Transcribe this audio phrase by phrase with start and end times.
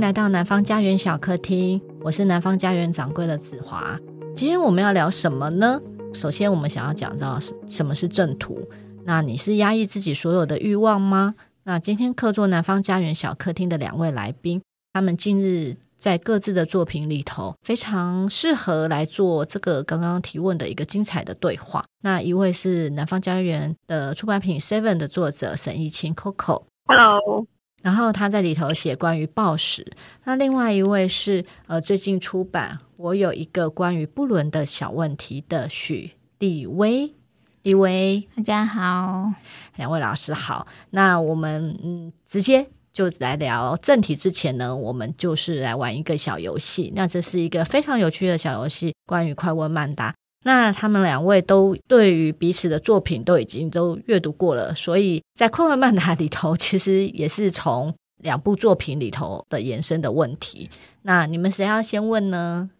[0.00, 4.00] 迎来到南方家园小客厅，我是南方家园掌柜的子华。
[4.34, 5.78] 今天我们要聊什么呢？
[6.14, 7.38] 首先，我们想要讲到
[7.68, 8.66] 什么是正途。
[9.04, 11.34] 那你是压抑自己所有的欲望吗？
[11.64, 14.62] 那今天客座南方家园小客厅的两位来宾，
[14.94, 21.84] 他们近日在各自的作品里头，非常适合来做这个刚刚提问的一个精彩的对话。
[22.00, 27.46] 那一位是南方家园的出版品 Seven 的作者沈怡清 Coco，Hello。
[27.82, 29.86] 然后他在里头写关于暴食。
[30.24, 37.14] 那另外一位是呃最近出版我有一个关于不伦的小问题的许立威，
[37.62, 39.32] 立威，大家好，
[39.76, 40.66] 两位老师好。
[40.90, 46.92] 那我们嗯直接就来聊正题之前呢，我们就是来玩一个小游戏。
[46.94, 50.14] 那这是一个非常有趣的小游戏，关于快问慢答。
[50.44, 60.70] 那他们两位都对于彼此的作品都已经都阅读过了，所以在快问慢答里头，其实也是从两部作品里头的延伸的问题。
[61.02, 62.70] 那你们谁要先问呢？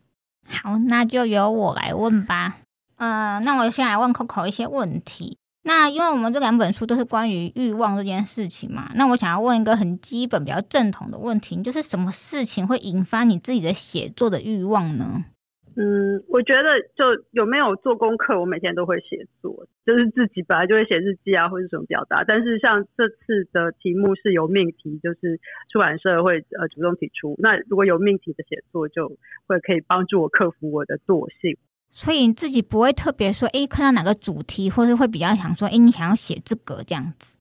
[0.48, 2.56] 好，那就由我来问吧。
[2.96, 5.36] 呃，那我先来问 Coco 一些问题。
[5.62, 15.26] 那因为我们这两本书都是关于欲望这件事情嘛，那我想要问一个很基本、比较正统的问题，就是什么事情会引发你自己的写作的欲望呢？
[15.76, 22.24] 嗯，我觉得就有没有做功课，我每天都会写作，就是自己本来就会写日记啊，或者什么表达。
[22.24, 25.38] 但是像这次的题目是有命题，就是
[25.72, 27.36] 出版社会呃主动提出。
[27.38, 29.08] 那如果有命题的写作，就
[29.46, 31.56] 会可以帮助我克服我的惰性。
[31.88, 37.36] 所以你自己不会特别说，哎，看到哪个主题，或是会比较想说，哎，你想要写这个这样子。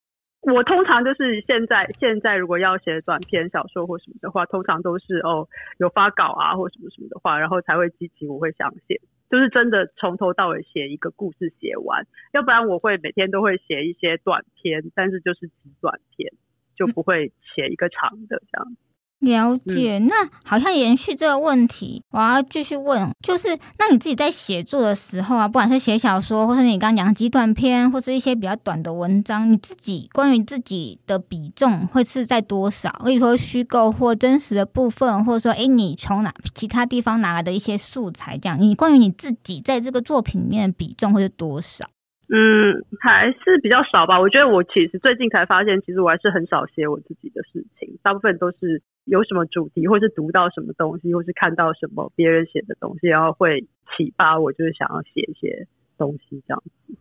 [0.51, 5.47] 我通常就是现在，现在如果要写短篇小说或什么的话，通常都是哦
[5.77, 16.31] 有发稿啊或什么什么的话，然后才会激起我会想写，就是真的从头到尾写一个故事写完，要不然我会每天都会写一些短篇，但是就是极短篇，
[16.75, 18.77] 就不会写一个长的这样。
[19.19, 32.89] 了解，嗯、那好像延续这个问题，我要继续问，就是那你自己在写作的时候啊，不管是写小说，或是你刚刚讲极短篇，或是一些比较短的文章，你自己关于自己的比重会是在多少？
[32.99, 41.85] 可以说虚构或真实的部分，或者说，哎，你从哪其他地方拿来的一些素材，这样，你关于你自己在这个作品里面的比重会是多少？
[42.31, 44.19] 嗯，还是比较少吧。
[44.19, 48.79] 我觉得我其实最近才发现，其实我还是很少写我自己的事情，大部分都是
[49.09, 53.61] 有什么主题，或是读到什么东西，或是看到什么别人写的东西，然后会
[53.97, 56.95] 启发我，就是想要写一些东西这样子。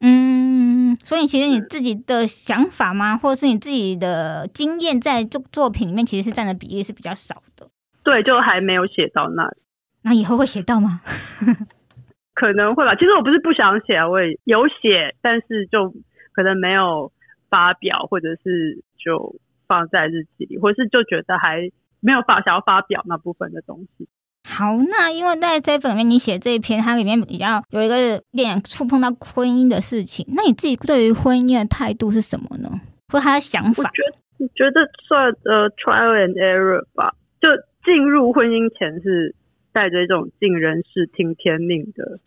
[0.00, 7.68] 嗯，所以其实你自己的想法吗，或者是你自己的经验，在作作品里面其实是占的比例是比较少的。
[8.04, 9.56] 对，就还没有写到那里。
[10.02, 11.00] 那以后会写到吗？
[12.32, 12.94] 可能会吧。
[12.94, 15.92] 其实我不是不想写，我也有写，但是就
[16.32, 17.10] 可能没有
[17.50, 19.34] 发表，或者是就
[19.68, 21.70] 放在日记里，或是就觉得还
[22.00, 24.08] 没有发想要发表那部分的东西。
[24.48, 30.26] 好，那因为在这本里面你写这一篇，它里面比较有一个点触碰到婚姻的事情。
[30.34, 32.80] 那你自己对于婚姻的态度是什么呢？
[33.12, 33.82] 或他的想法？
[33.84, 37.14] 我觉得，我觉得算呃 trial and error 吧。
[37.40, 37.48] 就
[37.84, 39.34] 进入婚姻前是
[39.72, 42.18] 带着一种尽人事听天命的。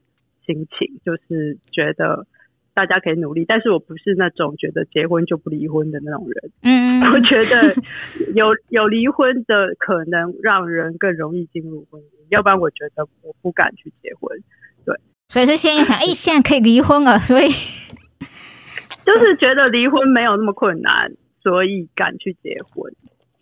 [0.43, 2.25] 心情就是觉得
[2.73, 6.51] 大家可以努力，但是我不是那种觉得结婚就不离婚的那种人。
[6.63, 7.75] 嗯，我觉得
[8.33, 12.05] 有有离婚的可能，让人更容易进入婚姻。
[12.29, 14.37] 要不然，我觉得我不敢去结婚。
[14.85, 14.95] 对，
[15.27, 17.49] 所以是现在想， 哎，现在可以离婚了，所以
[19.05, 21.11] 就是觉得离婚没有那么困难，
[21.43, 22.93] 所以敢去结婚。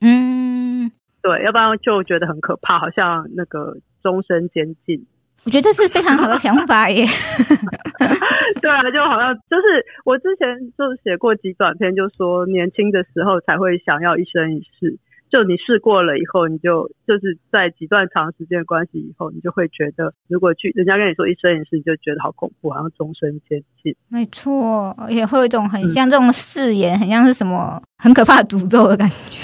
[0.01, 0.91] 嗯，
[1.21, 5.05] 对，要不然就觉得很可怕，好像那个终身监禁。
[5.45, 7.05] 我觉得这是非常好的想法耶。
[8.61, 14.97] 对啊，就好像就是我之前就写过几短篇，就说年轻的时候才会想要一生一世，
[15.29, 23.95] 就你试过了以后，你就就是在几段长时间的关系以后，你就会觉得，如果去人家跟你说一生一世，你就觉得好恐怖，好像终身监禁。
[24.09, 29.38] 没错，也会有一种很像这种誓言，嗯、很像是什么很可怕的诅咒的感觉。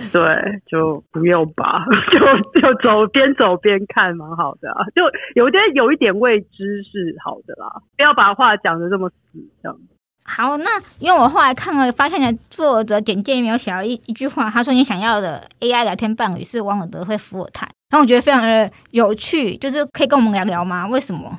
[0.12, 2.20] 对，就不用吧， 就
[2.60, 4.84] 就走边走边看，蛮好的啊。
[4.94, 5.02] 就
[5.34, 9.78] 有点有一点未知是好的啦，不要把话讲得这么死，这样。
[10.24, 20.86] 好，那因为我后来看了，发现了作者简介里面有写到一一句话，他说你想要的 AI 聊天伴侣是王尔德会伏尔泰，然后我觉得非常的有趣，就是可以跟我们聊聊吗？
[20.86, 21.38] 为什么？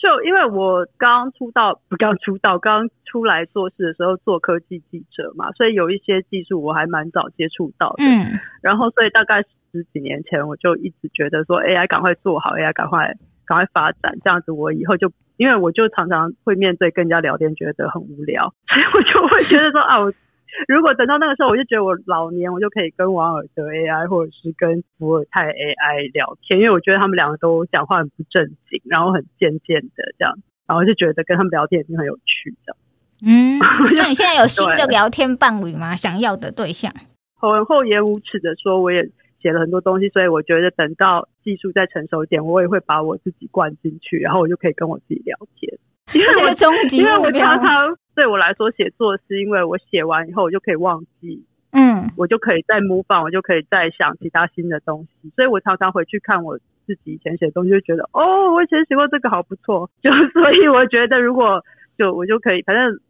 [0.00, 8.04] 就因为我刚出道，不刚出道，刚出来做事的时候做科技记者嘛，所以有一些技术我还蛮早接触到的。
[8.04, 13.14] 嗯，然后所以大概十几年前我就一直觉得说 AI 赶快做好，AI 赶快
[13.44, 20.10] 赶快发展，这样子我以后就因为我就常常会面对跟人家聊天，觉得很无聊，所以我就会觉得说啊，我
[20.68, 30.34] 如果等到那个时候，我就觉得我老年，我就可以跟王尔德 AI 或者是跟伏尔泰 AI 聊天，因为我觉得他们两个都讲话很不正经，然后很贱贱的这样，
[30.66, 32.76] 然后就觉得跟他们聊天已经很有趣这样。
[33.22, 33.58] 嗯，
[33.96, 35.94] 那你现在有新的聊天伴侣吗？
[35.96, 36.92] 想要的对象？
[37.36, 39.08] 很厚颜无耻的说，我也
[39.42, 45.78] 写了很多东西，所以我觉得等到技术再成熟一点，我也会把我自己灌进去，然后我就可以跟我自己聊天。
[46.12, 61.64] 因为我终极，因为我常常对我来说写作是因为我写完以后我就可以忘记，嗯，我就可以再模仿，我就可以再想其他新的东西，所以我常常回去看我自己以前写的东西，就觉得哦，我以前写过这个好不错，就 所以我觉得如果
[61.96, 63.00] 就我就可以，反正。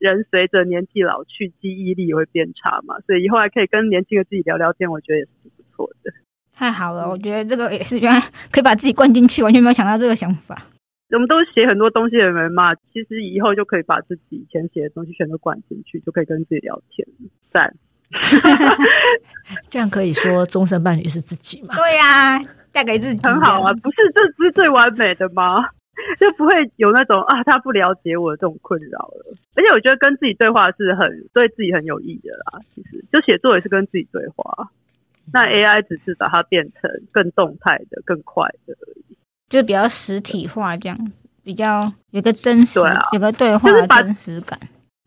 [0.00, 6.10] 人随着年纪老去，记忆力也会变差嘛，所以以后还可以跟年轻的自己聊聊天，我觉得也是不错的。
[6.52, 8.18] 太好了，我觉得这个也是原来
[8.50, 10.56] 可以把自己灌进去，完全没有想到这个想法。
[11.12, 17.06] 我们都写很多东西的人嘛，其实以后就可以把自己以前写的东西全都灌进去，就可以跟自己聊天。
[17.52, 17.74] 赞，
[19.68, 21.74] 这样可以说终身伴侣是自己吗？
[21.74, 22.40] 对呀、啊，
[22.72, 25.68] 嫁给自己很好啊，不是这是最完美的吗？
[26.18, 29.36] 就不会有那种啊，他不了解我的这种困扰了。
[29.54, 32.60] 而且我觉得跟自己对话是很对自己很有意义的啦。
[32.74, 34.70] 其实就写作也是跟自己对话，
[35.32, 39.16] 那 AI 只是把它变成更动态的、更快的而已，
[39.50, 44.58] 就比较实体化这样子，比较有个真实，对啊、有个对话的真实感。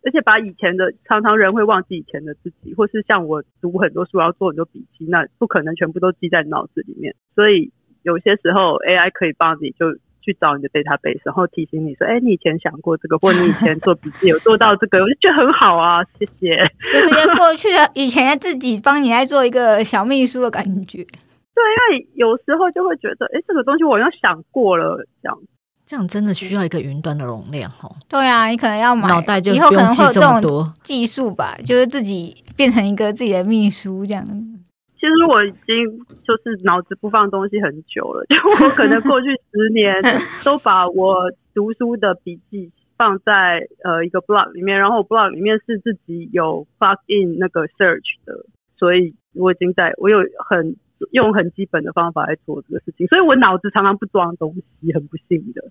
[0.06, 7.16] 而且把以前的常常人会忘记以前的自己，或是像我读很多书要做很多笔记，那不可能全部都记在脑子里面。
[7.34, 7.72] 所以
[8.04, 9.98] 有些时候 AI 可以帮你就。
[10.26, 16.56] 去找你的 database，然后提醒你说：“哎，你以前想过这个，或你以前做笔记有做到这个，我就觉得很好啊，谢谢。”
[16.94, 21.06] 就是过去的 以前的自己帮你来做一个小秘书的感觉。
[21.56, 25.38] 对，因为有时候就会觉得，哎，这个东西我好像想过了，这样
[25.86, 27.92] 这样真的需要一个云端的容量哦。
[28.10, 34.24] 对啊，你可能要买，脑袋就以后可能会有这种技术吧，就是自己变成一个自己的秘书这样。
[34.26, 39.94] 其实我已经就是脑子不放东西很久了， 就我可能过去十年
[40.46, 48.46] 都把我读书的笔记放在呃一个 blog 里面，然后我 blog 里面是自己有 plug in 那个 search 的，
[48.78, 50.78] 所以我已经在我有很
[51.12, 55.62] 用很基本的方法来做这个事情，所以我脑子常常不装东西，很不幸的，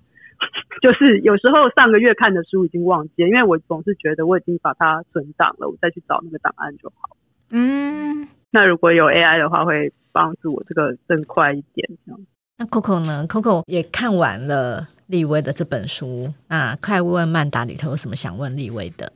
[0.82, 7.16] 就是有时候上个月看的书已经忘记了，因为我总是觉得我已经把它存档了，我再去找那个档案就好。
[7.50, 8.28] 嗯。
[8.54, 11.88] 那如果有 AI 的话，会帮助我这个更快一点。
[12.04, 12.20] 这样。
[12.58, 16.30] 那 Coco 呢？Coco 也看完了立威的这本书。
[16.48, 19.10] 那快问慢答里头有什么想问立威的？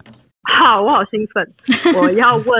[0.58, 1.52] 好，我好兴奋！
[2.00, 2.56] 我要问，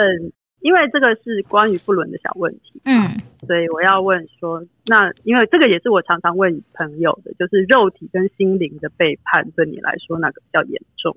[0.61, 2.81] 因为这个是关于不伦的小问题。
[2.85, 3.11] 嗯，
[3.47, 11.17] 所以我要问说，那因为这个也是我常常问朋友的，就是肉体跟心灵的背叛，对你来说哪个比较严重？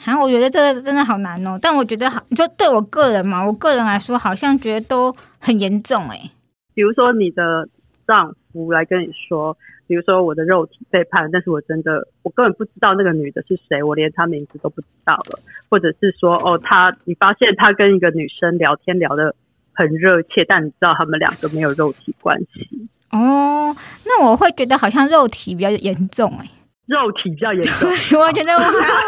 [0.00, 1.58] 好，我觉得这个真的好难哦。
[1.60, 6.30] 但我觉得好，就对我个人嘛，我个人来说，好像觉得都很严重诶。
[6.74, 7.68] 比如说你的
[8.06, 9.56] 丈夫来跟你说，
[9.88, 15.40] 比如说我的肉体背叛，但是我真的我根本不知道那个女的是谁，我连她名字都不知道了。
[15.70, 19.34] 或者是说，哦，他你发现他跟一个女生聊天聊得
[19.74, 22.88] 很热切，但你知道他们两个没有肉体关系。
[23.10, 23.74] 哦，
[24.06, 26.48] 那我会觉得好像肉体比较严重诶。
[26.88, 28.98] 肉体比较严重， 我觉得我还要，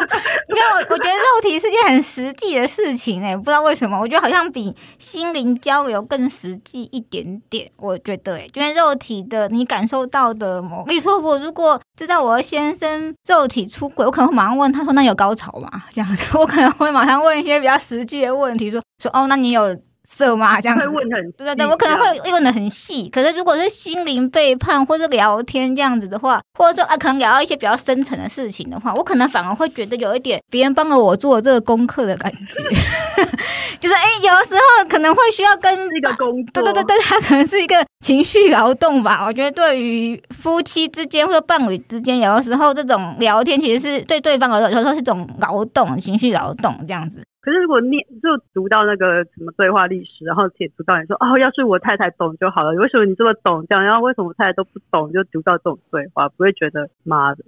[0.49, 7.71] 因为我我觉得肉体是件很实际的事情哎，不知道为什么，我觉得好像比心灵交流更实际一点点。
[7.79, 19.75] 我觉得哎，因为肉体的你感受到的某，比如说我如果知道我的先生肉体出轨，我可能会马上问他说：“那有高潮吗？”这样子，我可能会马上问一些比较实际的问题，说说哦，那你有？
[20.21, 20.61] 色吗？
[20.61, 23.09] 这样子，会问很对对对，我可能会问的很细。
[23.09, 33.19] 可是如果是心灵背叛或者聊天这样子的话，或者说啊，可能聊到一些比较深层的事情的话，我可能反而会觉得有一点别人帮了我做这个功课的感觉。
[33.81, 39.25] 就是哎、欸，有的时候可能会需要跟一个工作，对对对对，他可能是一个情绪劳动吧。
[39.27, 47.23] 我觉得对于夫妻之间或者伴侣之间，有的时候这种聊天其实是对对方来说，有时候是一种劳动，情绪劳动这样子。
[47.43, 52.73] 可是如果念就读到那个什么对话历史，然后写读到你说哦，要是我太太懂就好了。
[52.81, 53.83] 为什么你这么懂这样？
[53.83, 55.11] 然后为什么我太太都不懂？
[55.13, 57.45] 就读到这种对话，不会觉得妈的，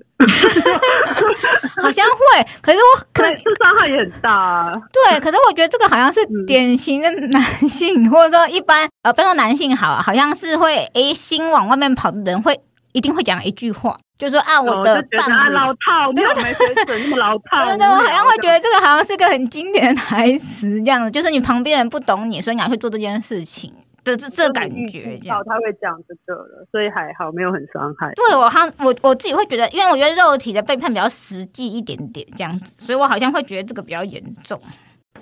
[1.82, 2.46] 好像会。
[2.62, 4.72] 可是我 可能伤害也很大啊。
[4.92, 12.58] 对，可是我觉得这个好像是典型的男性，嗯、或者说一般呃，不要说男性好，好像是会诶心往外面跑的人会
[12.92, 13.96] 一定会讲一句话。
[14.18, 17.66] 就说啊，我的伴侣、哦、老套， 没有没水准，那么老套。
[17.66, 23.72] 对对，我好像会觉得这个好像是一个很经典的台词，这样子，就是你旁边人不懂你，所以你要去做这件事情
[24.04, 25.18] 的这这感觉。
[25.28, 28.12] 好，他会讲这个了，所以还好，没有很伤害。
[28.14, 34.60] 对我，好像我我自己会觉得，因为我觉得肉体的背叛比较实际一点点，这样子，所以我好像会觉得这个比较严重。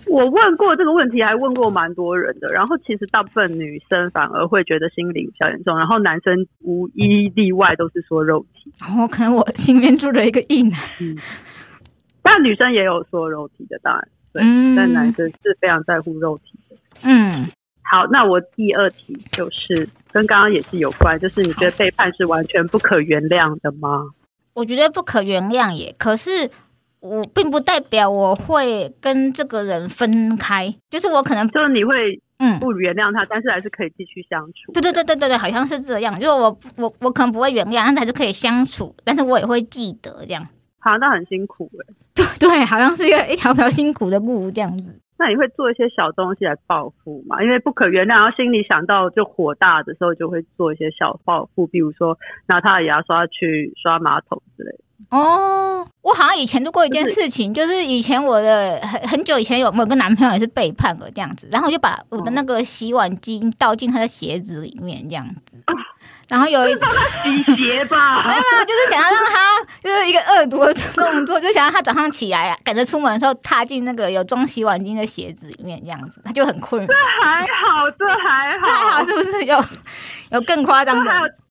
[0.06, 2.48] 我问过这个问题，还问过蛮多人的。
[2.48, 8.72] 然后其实大部分女生反而会觉得心理比较严重，然后男生无一例外都是说肉体。
[8.78, 11.16] 然后可能我心里面住着一个异男，嗯，
[12.22, 16.76] 但女生也有说肉体的，当然对，嗯，但男生是非常在乎肉体的。
[17.04, 17.46] 嗯，
[17.82, 24.08] 好，那我第二题就是跟刚刚也是有关，就是你觉得背叛是完全不可原谅的吗？
[24.54, 26.50] 我觉得不可原谅耶，可是。
[27.00, 34.72] 我并不代表我会跟这个人分开，就是我可能就是你会嗯不原谅他，嗯，但是还是可以继续相处。
[34.72, 36.14] 对对对对对对，好像是这样。
[36.18, 40.46] 就是我我我可能不会原谅，但是还是可以相处，但是我也会记得这样。
[40.78, 41.94] 好，那很辛苦哎。
[42.14, 44.98] 对对，好像是一个一条条辛苦的路这样子。
[45.18, 47.42] 那你会做一些小东西来报复吗？
[47.42, 54.78] 因为不可原谅，然后心里想到就火大的时候，就会做一些小报复，比如说拿他的牙刷去刷马桶之类的。
[55.08, 65.56] 哦，我好像以前做过一件事情，就是、就是以前我的很很久以前有某个男朋友也是背叛了这样子，然后我就把我的那个洗碗巾倒进他的鞋子里面这样子，
[66.28, 66.80] 然后有一次
[67.22, 76.86] 洗鞋吧，没有没有，就是想要让他就是一个恶毒的动作，就想要他早上起来啊，赶着出门的时候踏进那个有装洗碗巾的鞋子里面这样子，他就很困扰。
[76.86, 79.64] 这还好，这还好，这还好，是不是有
[80.30, 81.10] 有更夸张的？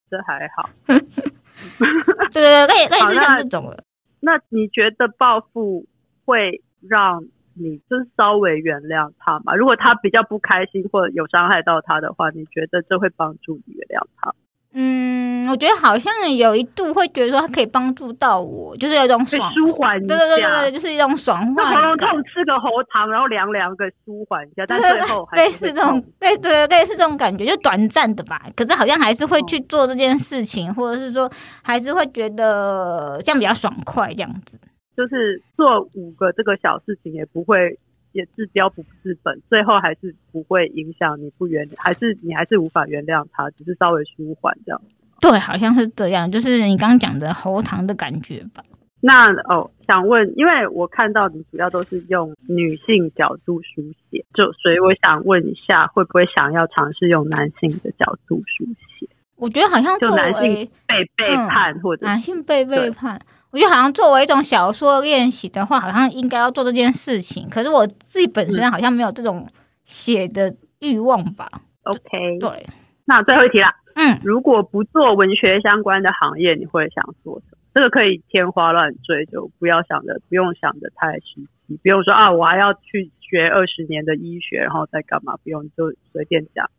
[0.10, 0.70] 这还好。
[2.34, 3.78] 对对对，类类似像这种了。
[4.20, 5.86] 那你觉得报复
[6.26, 9.56] 会让你就是稍微原谅他吗？
[9.56, 14.34] 如果他比较不开心或者有伤害到他的话，你觉得这会帮助你原谅他？
[14.72, 21.74] 嗯，我觉得好像有一度会觉得说它可以帮助到我，就是有一种爽舒缓一下，对对对对，就是一种爽化。
[21.74, 28.40] 喉咙痛吃个喉糖，然后凉凉的舒缓一下，但最后还是类似这种，对对类似这种感觉，就短暂的吧。
[28.56, 31.28] 可是好像还是会去做这件事情，哦、或者是说
[31.64, 34.60] 还是会觉得这样比较爽快，这样子。
[34.96, 37.80] 就是做五个这个小事情也不会。
[38.20, 44.82] 也治标不治本，最后还是不会影响你不原谅，还是你还是无法原谅他，只是稍微舒缓这样。
[45.22, 48.62] 对，好像是这样，就是你刚刚讲的喉糖的感觉吧。
[49.02, 58.66] 那哦，想问，因为我看到你主要都是用女性角度书写，就所以我想问一下，会不会想要尝试用男性的角度书
[59.00, 59.08] 写？
[59.38, 63.18] 我觉得好像就男性被背叛，嗯、或者男性被背叛。
[63.52, 67.50] 我觉得好像作为一种小说练习的话，好像应该要做这件事情。
[67.50, 69.48] 可是我自己本身好像没有这种
[69.86, 71.48] 写的欲望吧。
[71.84, 72.68] OK，对。
[73.06, 73.76] 那最后一题啦。
[73.96, 77.58] 嗯，如果不做文学相关的行业，你会想做什么？
[77.74, 81.76] 这个可以天花乱坠，就不要想的，不用想的太实际。
[81.82, 85.36] 不用说啊，我还要去学二十年的医学，然后再干嘛？
[85.44, 86.70] 不用，就随便讲。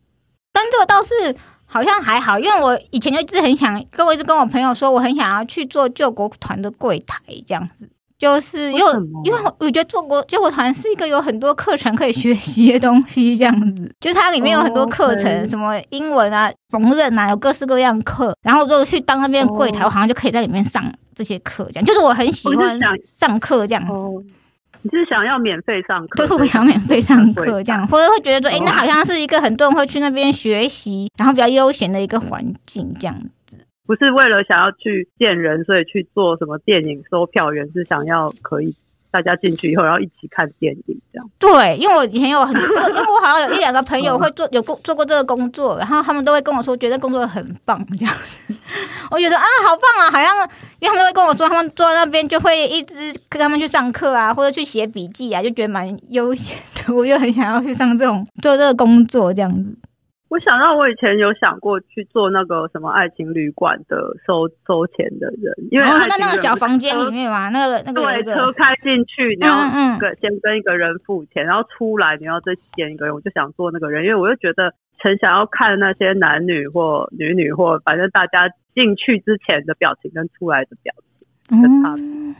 [0.52, 1.34] 但这个倒是。
[1.70, 8.92] 好像还好，因为我以前就一直很想，跟我一直跟我朋友说，我很想要去做救国团的柜台这样子，就是因为
[9.24, 18.34] 因为我觉得做国救国团是一个有很多课程可以学习的东西，这样子，就是它里面有很多课程，oh, 什么英文啊、缝纫啊，有各式各样课。
[18.42, 23.92] 然后如果去当那边柜台，我好像就可以在里面上这些课，这样就是我很喜欢上课这样子。
[23.92, 24.22] Oh.
[24.82, 26.26] 你是想要免费上课？
[26.26, 33.14] 对，我想免费上课这样，或者会觉得说，哎、欸，那好像是一个很多人会去那边学习，然后比较悠闲的一个环境这样
[33.46, 33.58] 子。
[33.86, 38.74] 不是为了想要去见人，所以去做什么电影收票员，是想要可以。
[39.10, 41.30] 大家进去以后，然后一起看电影，这样。
[41.38, 48.54] 对，因为我以前有很多， 因为我好像有一两个朋友会做，有过做过这个工作，然后他们都会跟我说，觉得工作很棒，这样子。
[49.10, 50.48] 我觉得啊，好棒啊，好像，
[50.78, 52.94] 因为他们都会跟我说，他们坐在那边就会一直
[53.28, 56.94] 跟他们去上课啊，或者去写笔记啊，就觉得蛮悠闲的。
[56.94, 59.76] 我就很想要去上这种做这个工作，这样子。
[60.30, 80.94] 我想到我以前有想过去做那个什么爱情旅馆的收收钱的人，因为在那个小房间里面嘛，那个那个对，车开进去，然后跟先跟一个人付钱，然后出来你要再见一个人，我就想做那个人，因为我就觉得很想要看那些男女或女女或反正大家进去之前的表情跟出来的表
[81.48, 82.36] 情，跟他们，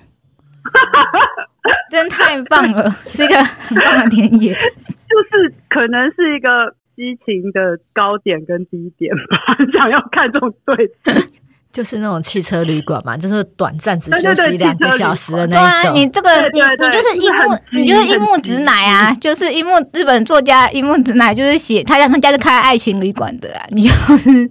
[1.90, 4.54] 真太棒了，是一个很棒的田野，
[5.10, 6.76] 就是可能是一个。
[7.00, 10.90] 激情的高点跟低点吧， 想要看这种对，
[11.72, 15.64] 就是那种汽车旅馆嘛，就是短暂只休息两个小时的那种。
[15.82, 24.46] 对啊，你这个你你就是樱木，你就是樱木直乃啊，就是樱木日本作家樱木直乃，就是写他他们家是开爱情旅馆的啊，你就是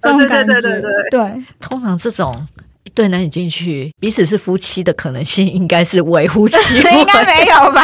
[0.00, 0.52] 这种感觉。
[0.52, 2.46] 对对对对对，对，通常这种
[2.90, 7.82] 一对男女进去，彼此是夫妻的可能性应该是微乎其微， 应该没有吧？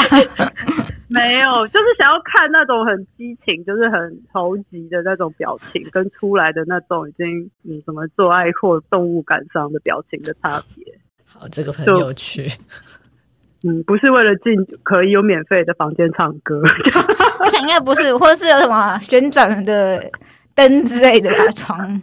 [1.09, 10.85] 没有，就是想要看那种很激情，就是很投机的那种表情，跟出来的那种已经嗯什么做爱或动物感伤的表情的差别。
[11.25, 12.51] 好，这个很有趣。
[13.63, 16.61] 嗯，不是为了进可以有免费的房间唱歌，
[17.41, 20.11] 我想应该不是，或者是有什么旋转的
[20.55, 22.03] 灯之类的吧，床。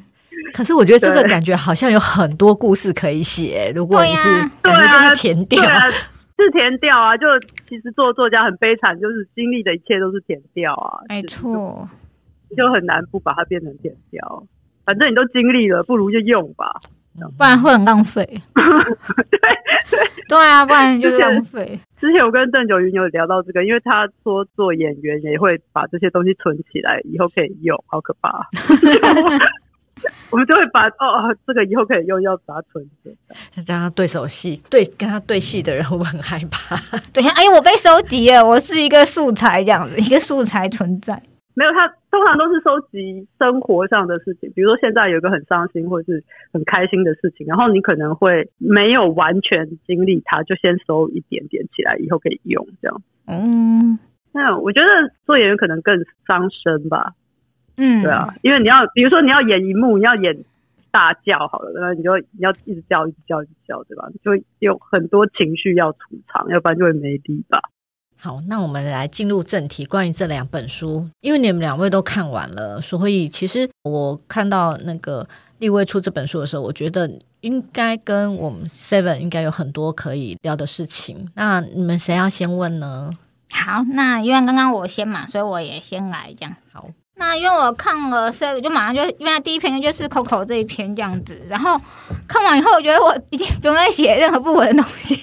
[0.54, 3.74] 可是我觉得这个感觉好像有很多故事可以写。
[3.76, 4.30] 如果你是
[4.62, 7.18] 感觉就是填掉，啊啊，是填掉啊！
[7.18, 7.26] 就
[7.68, 11.00] 其实做作家很悲惨，就是经历的一切都是填掉啊。
[11.10, 11.90] 没错，
[12.56, 14.44] 就很难不把它变成填掉。
[14.86, 16.80] 反正你都经历了，不如就用吧。
[17.38, 18.26] 不然会很浪费。
[18.26, 18.64] 对
[19.90, 21.80] 对对啊，不然就是浪费。
[22.02, 28.50] 之前我跟邓九云有聊到这个，因为他说做演员也会把这些东西存起来，以后可以用，好可怕。
[30.32, 33.12] 我们就会把哦，这个以后可以用，要把它存着。
[33.66, 36.76] 这样对手戏对跟他对戏的人我很害怕？
[37.14, 41.22] 等下，哎，我被收集了，我是一个素材，这样子一个素材存在。
[41.56, 53.02] 没有，他通常都是收集生活上的事情，比如说现在有一个很伤心或者是很开心的事情，然后你可能会没有完全经历它，就先收一点点起来，以后可以用这样。
[53.28, 54.00] 嗯，
[54.32, 54.88] 那我觉得
[55.28, 55.96] 做演员可能更
[56.28, 57.14] 伤身吧。
[57.78, 60.44] 嗯，对啊，因为你要比如说你要演一幕，你要演
[60.92, 64.08] 大叫好了，那你就你要一直叫，一直叫，一直叫，对吧？
[64.24, 67.60] 就有很多情绪要储藏，要不然就会没底吧。
[68.16, 69.84] 好，那我们来进入正题。
[69.86, 75.28] 关于这两本书，因为你们两位都看完了，所以其实我看到那个
[75.58, 77.10] 立威出这本书的时候，我觉得
[77.42, 81.28] 应该跟我们 Seven 应该有很多可以聊的事情。
[81.36, 83.10] 那你们谁要先问呢？
[83.52, 86.56] 好，那因为刚刚我先嘛，所以我也先来这样。
[87.16, 91.80] 那因为我看了，所以我就马上就，因为他第一篇就是 Coco 这一篇这样子，然后
[92.28, 95.16] 看完以后，我觉得我已经不用再写任何不文的东西，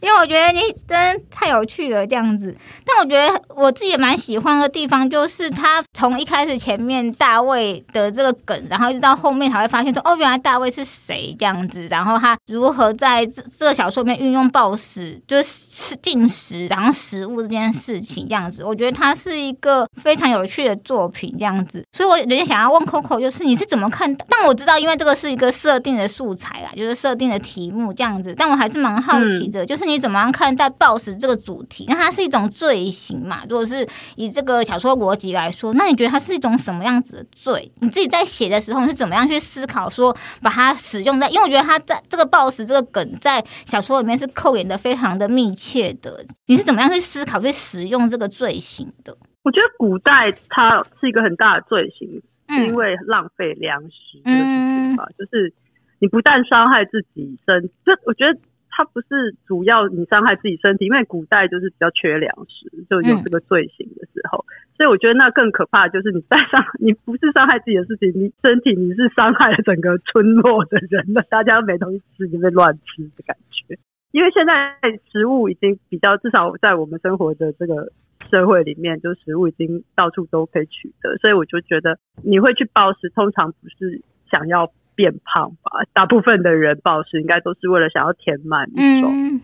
[0.00, 2.54] 因为我觉得你真的太有趣了这样子。
[2.84, 18.64] 但我觉得我自己也蛮喜欢的地方，就是他从一开始前面大卫的这个梗，然后一直到后面才会发现说，哦，原来大卫是谁这样子，然后他如何在这这个小说里面运用暴食，就是吃进食，然后食物这件事情这样子。
[18.64, 21.27] 我觉得它是一个非常有趣的作品。
[21.32, 24.14] 这样子，所以我有点想要问 Coco，就是你是怎么看？
[24.28, 28.34] 但我知道，因为这个是一个设定的素材啦，就是设定的题目这样子。
[28.36, 31.84] 但我还是蛮好奇的，嗯、就是你怎么样看待暴食这个主题？
[31.88, 33.42] 那它是一种罪行嘛？
[33.48, 33.86] 如果是
[34.16, 37.70] 以这个小说逻辑来说，那你觉得它是一种什么样子的罪？
[37.80, 41.28] 你自己在写的时候，是怎么样去思考说把它使用在？
[41.28, 46.24] 因为我觉得它在这个暴食这个梗在小说里面是扣连的非常的密切的。
[46.46, 49.16] 你是怎么样去思考去使用这个罪行的？
[49.48, 55.08] 我觉得古代它是一个很大的罪行，是因为浪费粮食这个事情吧。
[55.16, 55.54] 就是
[56.00, 64.44] 你不但伤害自己身，就我觉得它不是主要你伤害自己身体，因为古代就是比较缺粮食，就有这个罪行的时候。
[64.76, 73.78] 所以我觉得那更可怕，就是你在伤，你不是伤害自己的事情，你身体你是伤害了整个村落的人了，大家没东西吃，就被乱吃的感觉。
[74.12, 74.76] 因为现在
[75.10, 77.90] 食物已经比较，至少在我们生活的这个。
[78.30, 85.70] 社会里面，就食物已经到处都可以取得，所以我就觉得你会去暴食，通常不是想要变胖吧？
[85.92, 89.40] 大部分的人暴食应该都是为了想要填满一种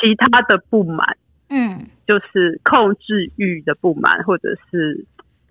[0.00, 1.16] 其他的不满，
[1.48, 5.04] 嗯，就是控制欲的不满，或者是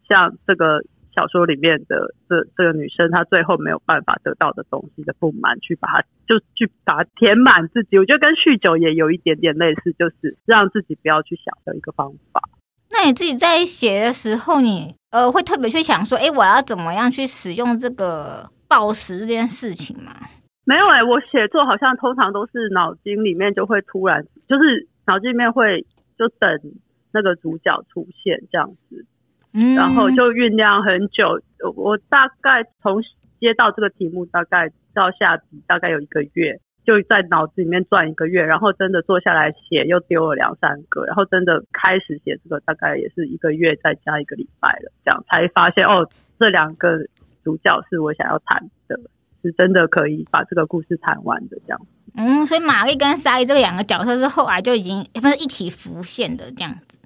[0.08, 7.97] 像这个小说里面的这这个女生，她最后没有办法得到的东西的不满，去把它就去把它填满自己。
[7.97, 12.41] 我觉得跟酗酒也有一点点类似，就是让自己不要去想的一个方法。
[12.98, 20.12] 那你自己在写的时候你，你呃会特别去想说，哎、欸，我要怎么样去使用这个暴食这件事情吗？
[20.66, 25.86] 没有哎、欸，我写作好像通常都是脑筋里面就会突然，就是脑筋里面会
[26.18, 26.50] 就等
[27.14, 29.06] 那个主角出现这样子，
[29.54, 31.40] 嗯，然后就酝酿很久。
[31.76, 33.02] 我大概从
[33.40, 36.60] 接到这个题目，大概到下笔，大概有一个月。
[36.88, 46.08] 就在脑子里面转一个月，然后真的坐下来写，又丢了两三个，然后真的开始写这个，大概也是一个月再加一个礼拜了，这样才发现哦，
[46.39, 46.97] 这两个
[47.43, 48.97] 主角是我想要谈的，
[49.43, 51.82] 是真的可以把这个故事谈完的这样。
[52.15, 56.97] 嗯，所以玛丽跟莎莉这两个角色是后来就已经不是一起浮现的这样子。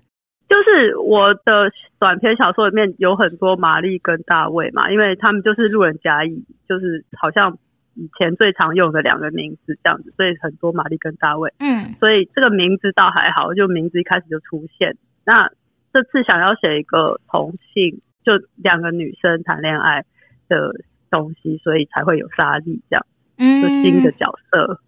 [0.48, 7.58] 就是我的短篇小说里面有很多玛丽跟大卫嘛，因为他们就是路人甲乙，就是好像。
[7.96, 14.96] 以前最常用的两个名字这样子，所以很多玛丽跟大卫，嗯，所以这个名字倒还好，就名字一开始就出现。
[15.26, 15.50] 那
[15.94, 20.06] 这次想要写一个同性，就两个女生谈恋爱
[20.48, 20.74] 的
[21.10, 23.06] 东西，所以才会有莎莉这样，
[23.38, 24.80] 嗯，就新的角色。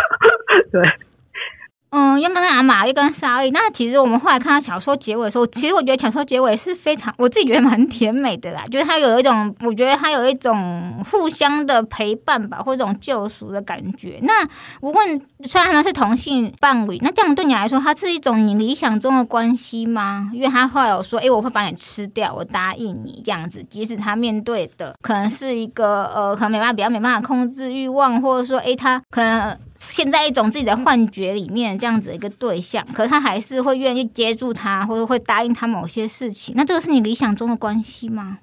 [0.70, 0.82] 对，
[1.94, 14.18] 嗯，因为刚阿玛丽跟莎莉，那其实我们后来看到小说结尾的时候，其实我觉得小说结尾是非常，我自己觉得蛮甜美的啦，就是它有一种，我觉得它有一种互相的陪伴吧，或者这种救赎的感觉。
[14.22, 14.42] 那
[14.80, 20.30] 我问，虽然他们是同性伴侣，那这样对你来说，它是一种你理想中的关系吗？
[20.32, 29.58] 因为他后来有说，哎，我会把你吃掉，我答应你这样子，即使他面对的可能是一个呃，可能没办法，比较没办法控制欲望，或者说，哎，他可能。
[29.88, 36.54] 陷在一种自己的幻觉里面，这样子一个对象，可是他还是会愿意接住他，或者会答应他某些事情。
[36.56, 38.38] 那这个是你理想中的关系吗？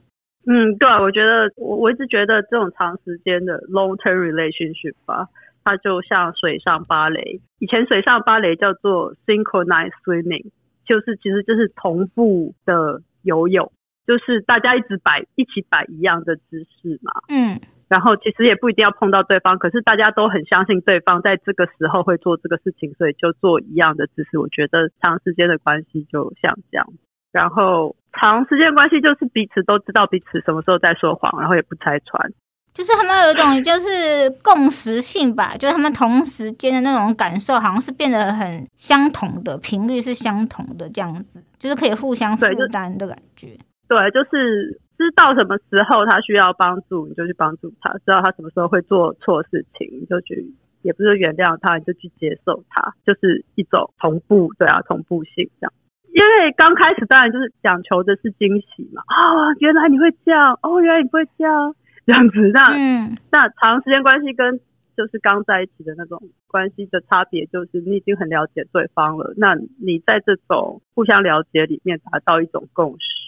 [0.46, 5.28] 嗯，对，我觉得我我一直觉得这种长时间的 long term relationship 吧，
[5.64, 7.42] 它就像水上芭蕾。
[7.60, 10.46] 以前水上芭蕾叫做 synchronized swimming，
[10.86, 13.72] 就是其实就是同步的游泳，
[14.08, 17.12] 就是大家一直摆一起摆一样的姿势嘛。
[17.28, 17.60] 嗯。
[17.90, 24.38] 然后其实也不一定要碰到对方，可是大家都很相信对方在这个时候会做这个事情，所以就做一样的姿势。
[24.38, 26.86] 我觉得长时间的关系就像这样，
[27.32, 32.32] 然后长时间关系就是彼此都知道彼此什么时候在说谎，然后也不拆穿，
[32.76, 43.58] 就是他们有一种就是共识性吧，就是他们同时间的那种感受好像是变得很相同的频率是相同的这样子，就是可以互相负担的感觉。
[43.88, 44.80] 对，就是。
[45.00, 55.72] 知道什么时候他需要帮助，你就去帮助他；知道他什么时候会做错事情，你就去，也不是原谅他，你就去接受他，就是一种同步，对啊，同步性这样。
[56.12, 61.74] 因为刚开始当然就是讲求的是惊喜嘛，啊、哦，原来你会这样，哦，原来你不会这样，
[62.06, 62.52] 这样子。
[62.54, 64.60] 那、嗯、那长时间关系跟
[64.98, 73.19] 就是刚在一起的那种关系的差别，就是你已经很了解对方了，那你在这种互相了解里面达到一种共识。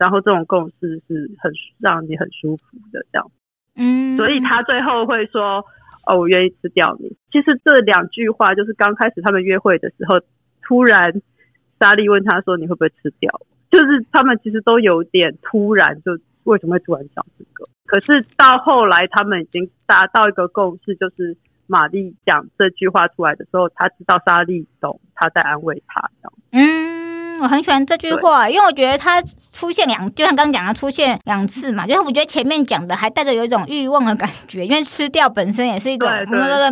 [0.00, 3.30] 然后这种共识是很让你很舒服的，这样，
[3.76, 5.62] 嗯，所以他最后会说
[6.08, 10.18] ：“哦，我愿意吃掉你。”其实这两句话就是刚开始他们约会的时候，
[10.62, 11.20] 突然
[11.78, 13.30] 莎莉问他说：“你会不会吃掉？”
[13.70, 17.64] 就是他们其实都有点突然，就为什么会突然讲这个？
[17.84, 21.36] 可是到后来，他们已经达到一个共识，就是
[21.66, 26.99] 玛丽讲这句话出来的时候，他知道莎莉懂他在安慰他，这样，嗯。
[27.40, 29.22] 我很喜欢这句话，因为我觉得它
[29.52, 36.10] 出现两，就像刚刚讲的出现两次嘛，就是我觉得前面讲的还带着有一种欲望的感觉，因为吃掉本身也是一种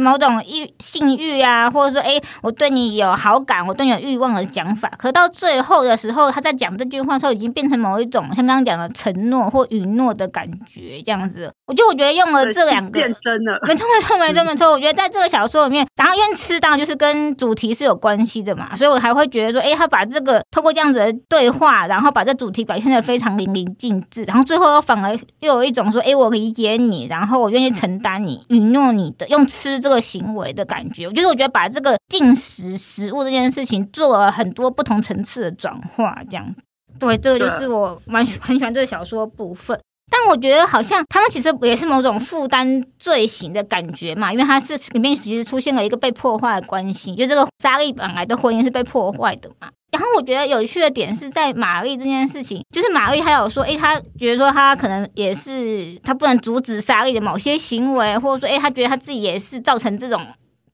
[0.01, 4.91] 某种欲性欲啊，或者说哎，我对你有好感，我对你有欲望的讲法。
[4.99, 11.51] 可到最后的时候，他在讲这句话的时候，已经变成某一种像刚刚讲的承诺或允诺的感觉，这样子。
[11.67, 14.71] 我就我觉得用了这两个，变真了，没错没错没错没错。
[14.71, 20.43] 我觉得在这个小说里面，然后因为吃当然就是跟主题是有关系的嘛，所以我还会觉得说，哎，他把这个。
[20.59, 36.53] 透过这样子的对话，然后把这主题表现的非常淋漓尽致，然后最后又反而又有一种说：“哎，我理解你，然后我愿意承担你，允诺你的用吃这个行为的感觉。”就是我觉得把这个进食食物这件事情做了很多不同层次的转化，这样。
[36.99, 39.79] 对，这个就是我蛮很喜欢这个小说部分。
[40.11, 49.69] 但我觉得好像他们其实也是某种负担罪行的感觉嘛，因为他是里面其实出现了一个被破坏的关系，就这个莎莉本来的婚姻是被破坏的嘛。
[49.91, 60.21] 然后我觉得有趣的点是在玛丽这件事情，就是玛丽还有说，诶，她觉得说她可能也是她不能阻止莎莉的某些行为，或者说，诶，她觉得她自己也是造成这种。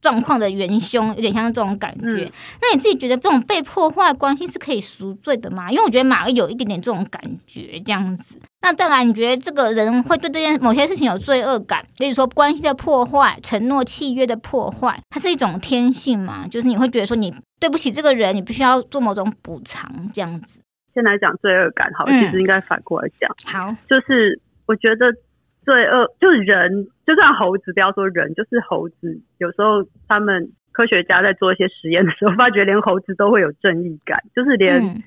[0.04, 5.70] 状况的元凶有点像这种感觉，嗯、那你自己觉得这种被破坏关系是可以赎罪的吗？
[5.70, 8.38] 因为我觉得马儿有一点点这种感觉，这样子。
[8.60, 16.46] 那再来，你觉得这个人会对这件某些事情有罪恶感，比如说关系的破坏、承诺契约的破坏，它是一种天性吗？
[16.46, 20.60] 就是你会觉得说你对不起这个人，你必须要做某种补偿，这样子。
[20.92, 23.30] 先来讲罪恶感，好，其实应该反过来讲。
[23.46, 25.06] 嗯、好，就是我觉得。
[25.64, 29.20] 罪恶就是人，就算猴子，不要说人，就是猴子。
[29.38, 35.02] 有时候他们科学家在做一些实验的时候， 发觉连猴子都会有正义感，就是连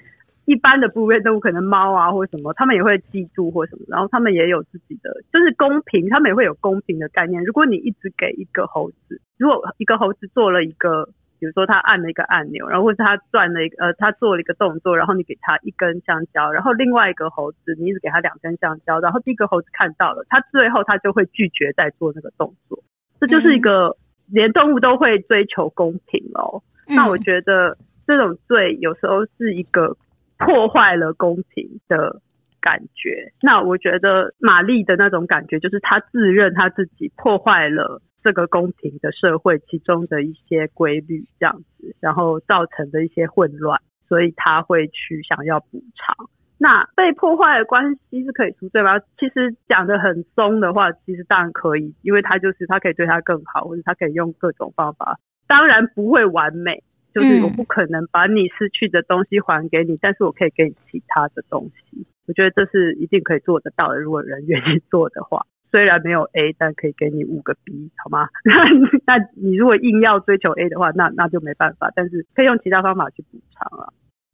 [0.46, 7.44] 一般的哺乳类动物，可能猫啊或什么，他们也会嫉妒或什么，然后他们也有自己的，就是公平，他们也会有公平的概念。
[7.44, 11.10] 如果你一直给一个猴子，如果一个猴子做了一个。
[11.40, 22.84] 比如说他按了一个按钮，然后或者他转了一个呃，他做了一个动作，然后你给他一根香蕉，然后另外一个猴子你一直给他两根香蕉，然后第一个猴子看到了，他最后他就会拒绝再做那个动作。
[23.20, 23.96] 这就是一个
[24.28, 26.62] 连动物都会追求公平哦。
[26.88, 29.96] 嗯、那我觉得这种罪有时候是一个
[30.38, 32.22] 破坏了公平的
[32.60, 33.32] 感觉。
[33.42, 38.02] 那我觉得玛丽的那种感觉就是他自认他自己破坏了。
[38.24, 46.30] 这个公平的社会，其中的一些规律这样子，然后造成的一些混乱，所以他会去想要补偿。
[46.58, 49.00] 那被破坏的关系是可以赎罪吗？
[49.20, 56.84] 其实讲得很松的话，其实当然可以，因为他就是他可以对他更好，或者他可以用各种方法，当然不会完美。
[57.14, 62.06] 就是我不可能把你失去的东西还给你，但是我可以给你其他的东西。
[62.28, 65.48] 我觉得这是一定可以做得到的，如果人愿意做的话。
[65.72, 68.28] 虽然没有 A，但可以给你五个 B，好吗？
[69.06, 71.92] 那你如果硬要追求 A 的话，那那就没办法。
[71.96, 73.92] 但是可以用其他方法去补偿啊。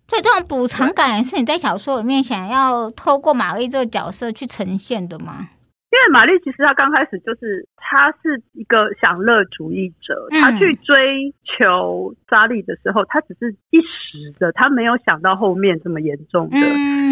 [0.08, 5.50] 所以这种补偿感是你在小说里面想要透过玛丽这个角色去呈现的吗？
[5.94, 16.58] 因为玛丽其实她刚开始就是她是一个享乐主义者，她去追求莎莉的时候，她只是一时的，她没有想到后面这么严重的，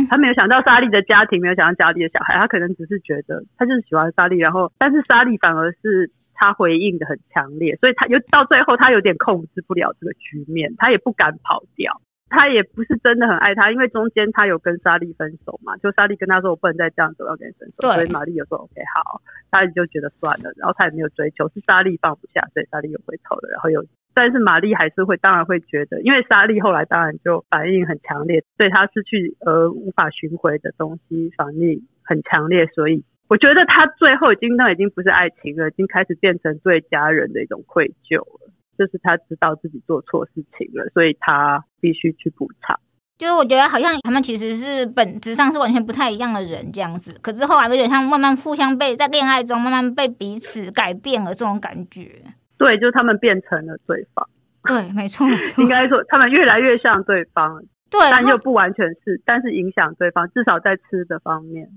[0.10, 12.02] 她没有想到莎莉的家庭，没有想到家里的小孩，她可能只是觉得她就是喜欢莎莉，然后但是莎莉反而是她回应的很强烈，所以她有到最后她有点控制不了这个局面，她也不敢跑掉。
[12.32, 17.92] 他也不是真的很爱他，因为中间他有跟莎莉分手嘛，就莎莉跟他说，我不能再这样子，我要跟你分手。
[17.92, 38.52] 所以玛丽有说 OK 好，莎莉就觉得算了，然后他也没有追求，是莎莉放不下，所以莎莉有回头了，然后有，但是玛丽还是会当然会觉得，因为莎莉后来当然就反应很强烈，对他失去而无法寻回的东西反应很强烈，所以我觉得他最后已经那已经不是爱情了，已经开始变成对家人的一种愧疚了。
[38.78, 42.80] 就是他知道自己做错事情了，所以他必须去补偿。
[43.18, 52.24] 就是我觉得好像他们其实是本质上是完全不太一样的人这样子，可是后来有点像慢慢互相被在恋爱中慢慢被彼此改变了这种感觉。
[52.58, 54.28] 对，就是他们变成了对方。
[54.64, 55.62] 对，没错，没错。
[55.64, 57.64] 应该说他们越来越像对方。
[57.92, 61.70] 对，但又不完全是，但是影响对方，至少在吃的方面。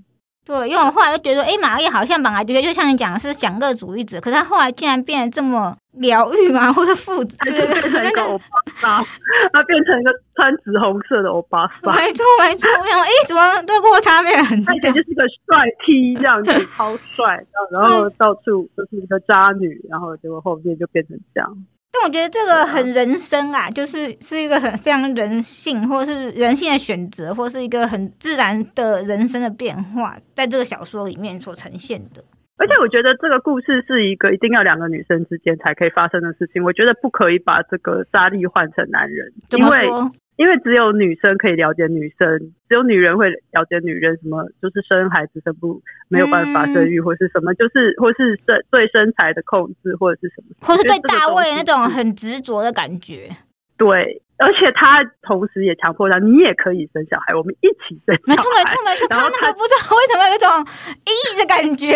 [0.45, 8.45] 对，因为我后来就觉得，哎，玛丽好像本来觉得就像你讲的是享乐主义者，可是他后来竟然变得这么疗愈嘛， 或者负责，对对对，变成一个欧巴
[8.79, 9.05] 桑，
[9.51, 11.95] 他变成一个穿紫红色的欧巴桑。
[11.95, 14.71] 没错没错，我想，哎，怎么这落差变很大？
[14.71, 21.65] 他以前就是个帅 T 这样子，超帅，然后到处都是一个渣女，然后结果后面就变成这样。
[21.91, 32.23] 但我觉得这个很人生啊，就是是一个很非常人性，或者是人性的选择，或是一个很自然的人生的变化，在这个小说里面所呈现的。
[32.57, 36.63] 而且我觉得这个故事是一个一定要两个女生之间才可以发生的事情。
[36.63, 40.11] 我觉得不可以把这个莎莉换成男人，怎么说？
[40.37, 44.17] 因为只有女生可以了解女生，只有女人会了解女人。
[44.21, 53.29] 什么就是生孩子生不没有办法生育，或是什么，就是或是身对身材的控制，或者是什么，或是对大卫那种很执着的感觉。
[53.77, 58.23] 对，而且他同时也强迫他，你也可以生小孩，我们一起生小孩。
[58.27, 59.07] 没错，没错，没错。
[59.09, 60.47] 他那个不知道为什么有一种
[61.07, 61.95] 异异的感觉。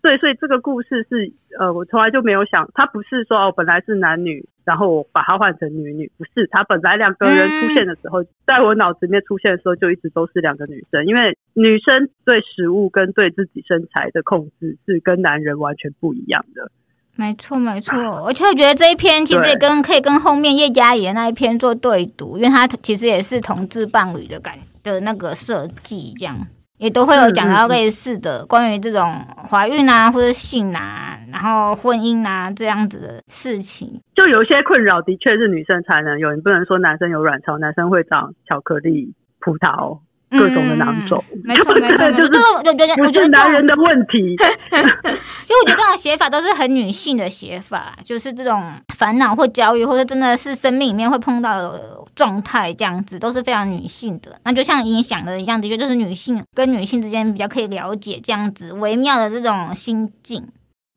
[0.00, 16.70] 对，所以这个故事是，呃，我从来就没有想，他不是说哦，本来是男女，然后我把它换成女女，不是，他本来两个人出现的时候，嗯、在我脑子里面出现的时候，就一直都是两个女生，因为女生对食物跟对自己身材的控制是跟男人完全不一样的。
[17.16, 26.36] 没错，没错，而且我觉得这一篇其实也跟可以跟后面叶嘉仪那一篇做对读，因为它其实也是同志伴侣的感的那个设计这样。
[26.78, 40.00] 也都会有讲到类似的关于这种怀孕啊，或者性啊，然后婚姻啊这样子的事情，就有些困扰的确是女生才能有，你不能说男生有卵巢，男生会长巧克力、葡萄。
[40.38, 44.18] 各种的囊肿，没错 没错，就是我觉得我觉得男人的问题，
[44.72, 54.38] 因为我觉得这种写法都是很女性的写法，就是这种烦恼或焦虑，或者真的是生命里面会碰到的状态，这样子都是非常女性的。
[54.44, 60.46] 那就像影响的一样，的确就是女性跟女性之间比较可以了解这样子微妙的这种心境。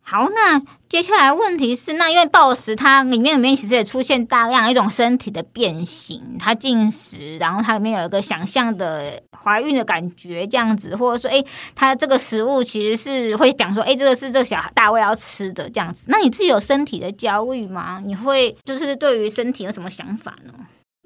[0.09, 11.43] 好，那接下来问题是，那因为暴食它里面里面其实也出现大量一种身体的变形，它进食，然后它里面有一个想象的怀孕的感觉这样子，或者说，哎，
[11.75, 16.05] 它这个食物其实是会讲说，哎，这个是这个小孩大卫要吃的这样子。
[16.07, 18.01] 那你自己有身体的焦虑吗？
[18.05, 20.53] 你会就是对于身体有什么想法呢？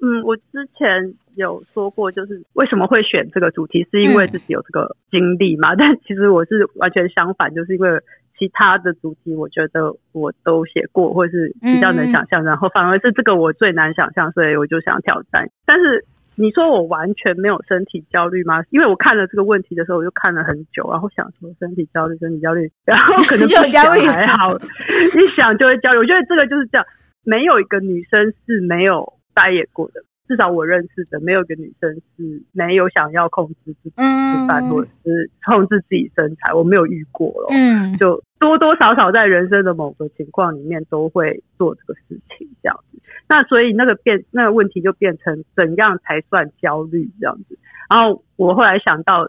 [0.00, 5.74] 嗯，我之前有说过，就是为什么会选这个主题，是因为自己有这个经历嘛。
[5.74, 7.90] 但其实我是完全相反，就是因为。
[8.38, 15.48] 其他的主题，我觉得我都写过，或是比较能想象，嗯、然后反而是这个我最难想象，所以我就想挑战。
[15.64, 18.62] 但是你说我完全没有身体焦虑吗？
[18.70, 25.98] 因为我看了这个问题的时候，我就看了很久，然后想说身体焦虑，身体焦虑， 然后可能不想还好，一想就会焦虑。
[25.98, 26.86] 我觉得这个就是这样，
[27.24, 30.02] 没有一个女生是没有待业过的。
[30.28, 37.48] 至少我认识的没有一个女生是没有想要控制自己吃饭，或者是控制自己身材，我没有遇过了。
[37.50, 42.98] 嗯，就多多少少在人生的某个情况里面都会做这个事情，这样子。
[43.28, 47.58] 那所以那个变那个问题就变成怎样才算焦虑这样子。
[47.90, 49.28] 然后我后来想到，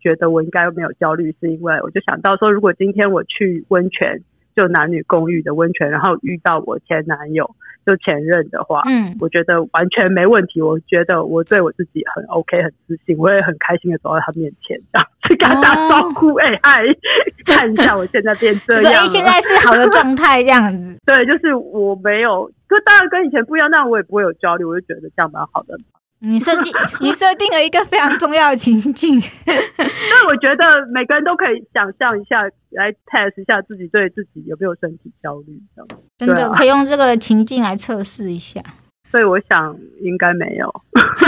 [0.00, 4.22] 觉得我应该没有焦虑，是因为我就想到说，如果今天我去温泉
[4.54, 7.48] 就男女共浴的温泉，然后遇到我前男友
[7.84, 10.62] 就前任的话，嗯，我觉得完全没问题。
[10.62, 16.98] 我觉得我对我自己很 OK，很自信，我也很开心的走到他面前，这样去跟他打招呼，哎、哦，嗨、欸，
[17.44, 20.98] 看一下我现在变这 样，所以现在是好的 状态，这样子。
[21.04, 25.76] 对，就是我没有，就当然跟以前不一样，但我也不会有焦虑，我就觉得这样蛮好的。
[26.24, 38.62] 你设计， 你设定了一个非常重要的情境， 所以我觉得每个人都可以想象一下，来 test 一下自己对自己有没有身体焦虑，这样真的可以用这个情境来测试一下。
[39.10, 40.74] 所以我想应该没有。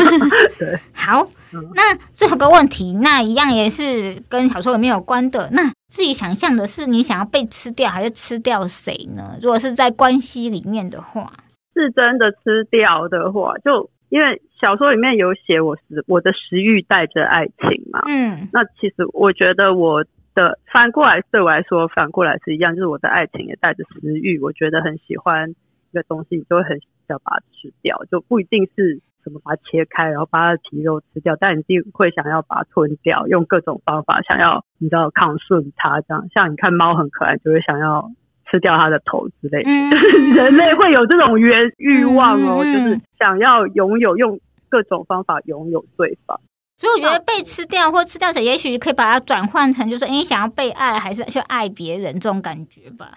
[0.58, 1.28] 对，好，
[1.74, 5.48] 那最后一个问题，那一样也是跟小说里面有关的。
[5.52, 9.38] 那自己想象的是，你想要被吃掉，还是吃掉谁呢？
[9.40, 11.30] 如果是在关系里面的话，
[11.74, 13.88] 是真的吃掉的话，就。
[14.08, 38.10] 因为小说里面有写我食我的食欲带着爱情嘛，嗯，那其实我觉得我的反过来对我来说反过来是一样，就是我的爱情也带着食欲，我觉得很喜欢一个东西，你就会很想把它吃掉，就不一定是什么把它切开，然后把它的皮肉吃掉，但你一定会想要把它吞掉，用各种方法想要你知道抗顺它这样，像你看猫很可爱，就会想要。
[38.50, 39.90] 吃掉他的头之类的，嗯、
[40.34, 46.38] 人类会有这种原欲望哦，嗯、就是想要拥有，用各种方法拥有对方。
[46.78, 53.10] 所以我觉得被吃掉或吃掉者，也许可以把它转换成，就是你想要被爱，还是去爱别人这种感觉吧。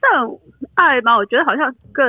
[0.00, 0.10] 但
[0.74, 2.04] 爱嘛，我觉得好像更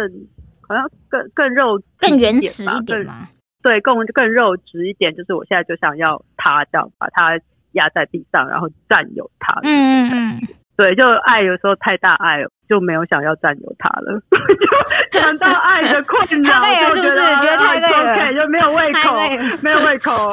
[0.61, 3.27] 好像更更肉更原始一点嘛。
[3.61, 7.37] 对，更更肉质一点，就是我现在就想要他这样，把他
[7.73, 9.59] 压在地上，然后占有他。
[9.63, 10.47] 嗯嗯嗯。
[10.75, 14.19] 对，就爱有时候太大爱了，就没有想要占有他了，
[15.13, 16.59] 就想到爱的困扰，
[16.89, 17.15] 是不是？
[17.37, 19.13] 觉得太累了，对，就没有胃口，
[19.61, 20.27] 没有胃口，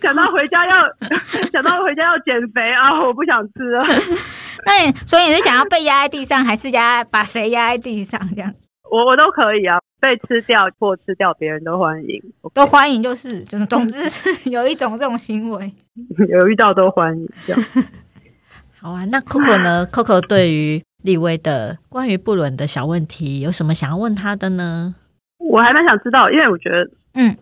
[0.00, 0.76] 想到回家要
[1.50, 3.84] 想到回家要减肥啊，我不想吃了。
[4.64, 8.54] 那你所以你是想要被压在地上，还是压把谁压在地上这样？
[8.88, 12.22] 我我都可以啊，被吃掉或吃掉别人都欢迎，
[12.54, 15.72] 都欢迎，就是就是，总之是有一种这种行为，
[16.28, 17.62] 有遇到都欢迎这样。
[18.80, 24.94] 好啊，那 Coco 呢？Coco 对于立威的关于不伦的小问题，有什么想要问他的呢？
[25.38, 27.36] 我还蛮想知道，因为我觉得，嗯，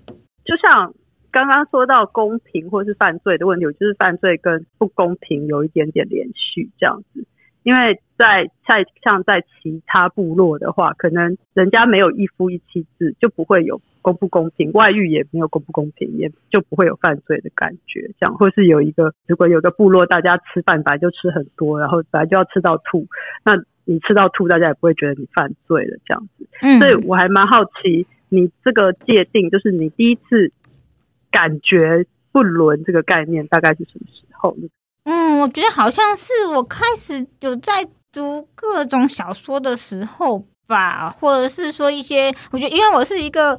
[0.44, 0.94] 就像
[1.30, 7.26] 刚刚说到公平或是犯罪的问题，我就是犯罪跟不公平有一点点连续这样子。
[7.62, 18.10] 因为在在像在其他部落的话，可能人家没有一夫一妻制，就不会有公不公平，外遇也没有公不公平，也就不会有犯罪的感觉。
[18.18, 23.06] 这样，或是有一个如果有个部落，大家吃饭本来就吃很多，然后本来就要吃到吐，
[23.44, 23.52] 那
[23.84, 25.98] 你吃到吐，大家也不会觉得你犯罪了。
[26.04, 30.50] 这样子，嗯，所以我还蛮好奇，你这个界定，就是你第一次
[31.30, 34.56] 感觉不伦这个概念，大概是什么时候？
[35.04, 43.58] 嗯，我觉得好像是我开始有在读各种小说的时候吧，或者是说一些，我觉得因为我是一个。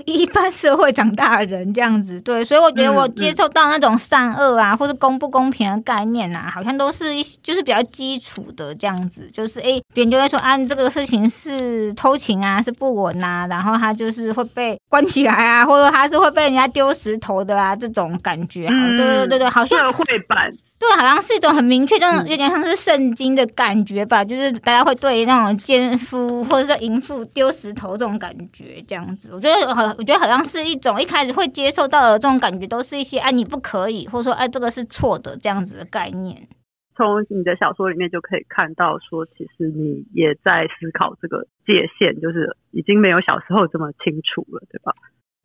[0.06, 20.50] 一般社会长大的人这样子，对，所以我觉得我接受到那种善恶啊，或者公不公平的概念啊，好像都是一就是比较基础的这样子，就是诶，别人就会说啊，你这个事情是偷情啊，是不稳啊，然后他就是会被 关起来啊，或者他是会被人家丢石头的啊，这种感觉，对对对对，好像社会版。
[20.80, 29.28] 对，好像是一种很明确，这种有点像是圣经的感觉吧，嗯、就是大家会对那种奸夫或者说淫妇丢石头这种感觉，这样子。
[29.34, 36.48] 我觉得好，我觉得好像是一种一开始会接受到的这种感觉，都是一些哎你不可以，或者说哎这个是错的这样子的概念。
[36.96, 44.92] 从你的小说里面就可以看到，说其实你也在思考这个界限，就是已经没有小时候这么清楚了，对吧？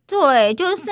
[0.07, 0.91] 对，就是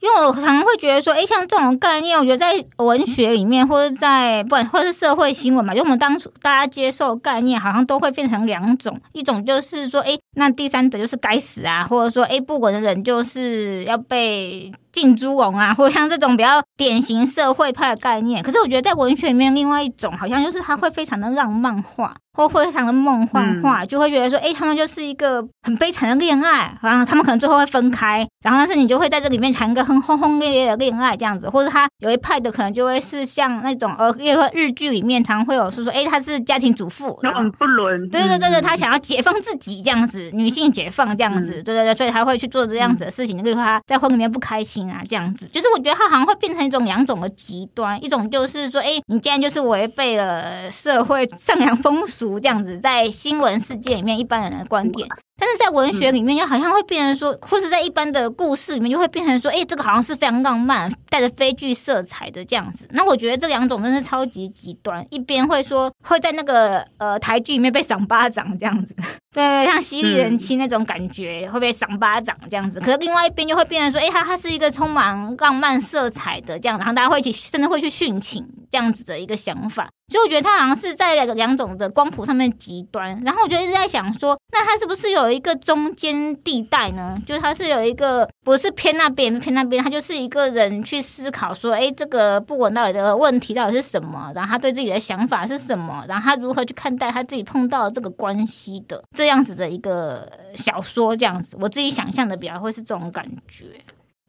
[0.00, 14.72] 因为我常常会觉得说，哎，像这种概念，我觉得在文学里面，或者在不管或是社会新闻嘛，就我们当初大家接受概念，好像都会变成两种，一种就是说，哎，那第三者就是该死啊，或者说，哎，不管的人就是要被。
[14.92, 44.77] 浸猪笼啊，或者像这种比较典型社会派的概念，可是我觉得在文学里面，另外一种好像就是它会非常的浪漫化，或非常的梦幻化，嗯、就会觉得说，哎，他们就是一个很悲惨的恋爱，然后他们可能最后会分开，然后但是你就会在这里面谈一个很轰轰烈烈的恋爱这样子，或者他有一派的可能就会是像那种呃，因为日剧里面常会有是说，哎，他是家庭主妇，然后很不伦，对对对对，他想要解放自己这样子，女性解放这样子，嗯、对对对，所以他会去做这样子的事情，就是他在婚里面不开心。
[44.86, 55.08] 啊，这样子，就是我觉得他好像会变成一种两种的极端，一种就是说，哎，你既然就是违背了社会 上扬风俗这样子，在新闻世界里面一般人的观点，
[55.38, 62.88] 但是在文学里面，又好像会变成说，或是在一般的故事里面，就会变成说，哎，这个好像是非常浪漫，带着悲剧色彩的这样子。
[62.90, 68.94] 那我觉得这两种真是超级极端，一边会说会在那个呃台剧里面被赏巴掌这样子，
[69.32, 72.80] 对，像犀利人妻那种感觉、嗯、会被赏巴掌这样子。
[72.80, 79.88] 可是另外一边就会变成说，哎，它它是一个充满浪漫色彩的这样，然后大家会一起甚至会去殉情这样子的一个想法。
[80.08, 87.20] 所以我觉得他好像是在两种的光谱上面极端，然后我就一直在想说，那他是不是有一个中间地带呢？
[87.26, 94.32] 就是他是有一个不是偏那边偏那边，他就是一个人去思考说，哎，这个不稳到底的问题到底是什么？
[94.34, 96.02] 然后他对自己的想法是什么？
[96.08, 103.66] 然后他如何去看待他自己碰到这个关系的这样子的一个小说，这样子，我自己想象的比较会是这种感觉。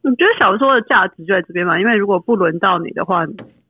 [0.01, 1.79] 你觉得小说的价值就在这边吗？
[1.79, 3.23] 因为如果不轮到你的话。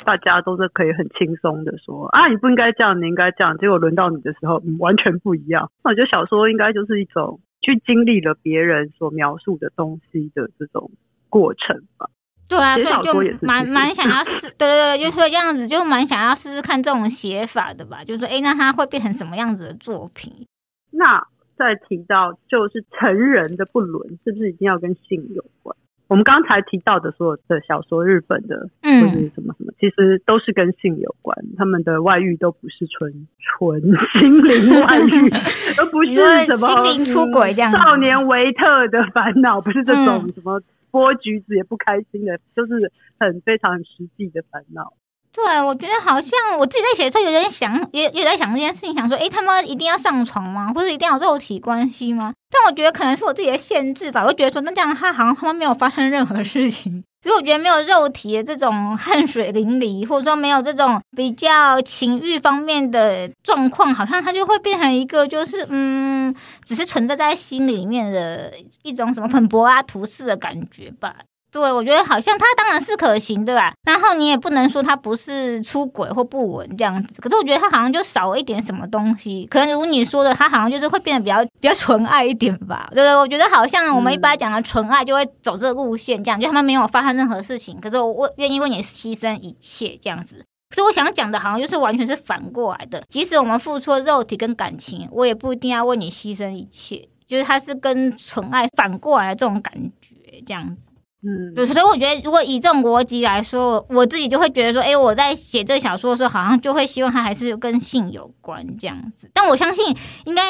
[0.05, 3.57] 大家都是可以很轻松的说啊，你不应该这样，你应该这样。
[3.57, 5.69] 结果轮到你的时候，嗯，完全不一样。
[5.83, 10.89] 那我觉得小说应该就是一种去经历了别人所描述的东西的这种
[11.29, 12.09] 过程吧。
[12.47, 18.03] 对啊，所以就蛮蛮想要试，对 对对，就说这样子，就蛮想要试试看这种写法的吧。
[18.03, 20.47] 就是说，哎，那它会变成什么样子的作品？
[20.89, 25.75] 那再提到就是成人的不伦，是不是一定要跟性有关？
[26.10, 31.38] 我们刚才提到的所有的小说，日本的或者什么什么，其实都是跟性有关。
[31.55, 35.30] 他们的外遇都不是纯纯心灵外遇，
[35.78, 37.72] 而不是什么心灵出轨这样。
[37.72, 40.60] 少年维特的烦恼不是这种什么
[40.91, 44.93] 剥橘子也不开心的，就是很非常实际的烦恼。
[45.32, 50.71] 对，我觉得好像我自己在写的时候有点想，也也在想这件事情，想说，诶，他们一定要上床吗？
[50.73, 52.34] 或者一定要有肉体关系吗？
[52.51, 54.25] 但我觉得可能是我自己的限制吧。
[54.25, 66.34] 我觉得说，那这样他好像他们没有发生任何事情， 所以我觉得没有肉体的这种汗水淋漓，或者说没有这种比较情欲方面的状况，好像他就会变成一个就是嗯，
[66.65, 68.51] 只是存在在心里面的
[68.82, 71.17] 一种什么很柏拉图式的感觉吧。
[71.51, 77.19] 对，我觉得好像他当然是可行的啦，然后你也不能说他不是出轨或不稳这样子。
[77.21, 82.87] 可是我觉得他好像就少了一点什么东西，可能如你说的，他好像就是会变得比较比较纯爱一点吧。
[82.91, 90.45] 对对，我觉得好像我们一般讲的纯爱就会走这个路线，这样就他们没有发生任何事情，可是我我愿意为你牺牲一切这样子。
[90.69, 100.83] 可是我想讲的好像就是完全是反过来的，即使我们付出了肉体跟感情，我也不一定要为你牺牲一切，就是他是跟纯爱反过来的这种感觉这样子。
[101.22, 109.30] 嗯，对，所以我觉得，如果以这种逻辑来说，我自己就会觉得说，哎，我在写这个小说的时候，好像就会希望它还是跟性有关这样子。
[109.34, 109.93] 但我相信，
[110.26, 110.43] 应该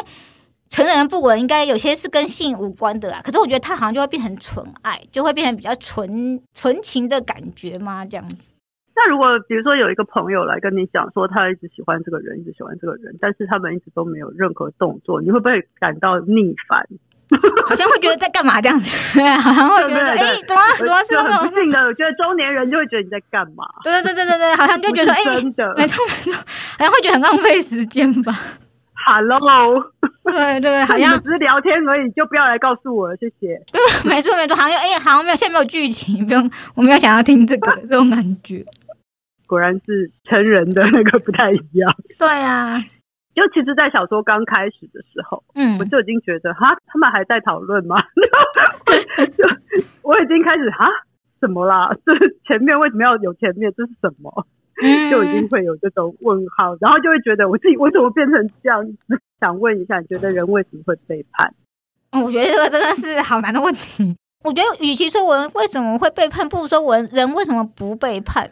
[0.70, 3.20] 成人不文，应该有些是跟性无关的啦。
[3.24, 8.52] 可是我觉得它好像就会变成纯爱，就会变成比较纯纯情的感觉嘛，这样子。
[8.96, 16.86] 那如果比如说有一个朋友来跟你讲说，他一直喜欢这个人，一直喜欢这个人，但是他们一直都没有任何动作，你会不会感到腻烦？
[17.68, 20.18] 好像会觉得在干嘛这样子，对， 好像会觉得哎，
[20.48, 21.80] 怎么什么事很不幸的？
[21.86, 23.66] 我觉得中年人就会觉得你在干嘛？
[23.84, 25.36] 对对对对对对，好像就觉得说哎，
[25.78, 28.34] 没错没错，好像会觉得很浪费时间吧
[29.06, 29.40] ？Hello，
[30.24, 33.62] 对对，好像只是聊天而已，就不要来告诉我了，谢谢。
[34.04, 38.64] 没错没错，好像哎，好像没有，现在没有剧情，不用，我没有想要听这个这种感觉。
[39.48, 41.96] 果然是成人的那个不太一样。
[42.18, 42.84] 对呀。
[43.40, 47.96] 就其实，在小说刚开始的时候，嗯，我就已经觉得，哈，他们还在讨论吗？
[49.38, 49.48] 就
[50.02, 50.88] 我已经开始，哈，
[51.40, 51.90] 什么啦？
[52.06, 52.14] 这
[52.48, 53.72] 前面为什么要有前面？
[53.78, 54.46] 这是什么？
[55.12, 59.22] 就已经会有这种问号，然后就会觉得，我自己为什么变成这样子？
[59.40, 61.54] 想问一下，你觉得人为什么会背叛？
[62.24, 64.16] 我觉得这个真的是好难的问题。
[64.44, 68.50] 我觉得，与其说我们为什么会背叛，不如说我们人为什么不背叛？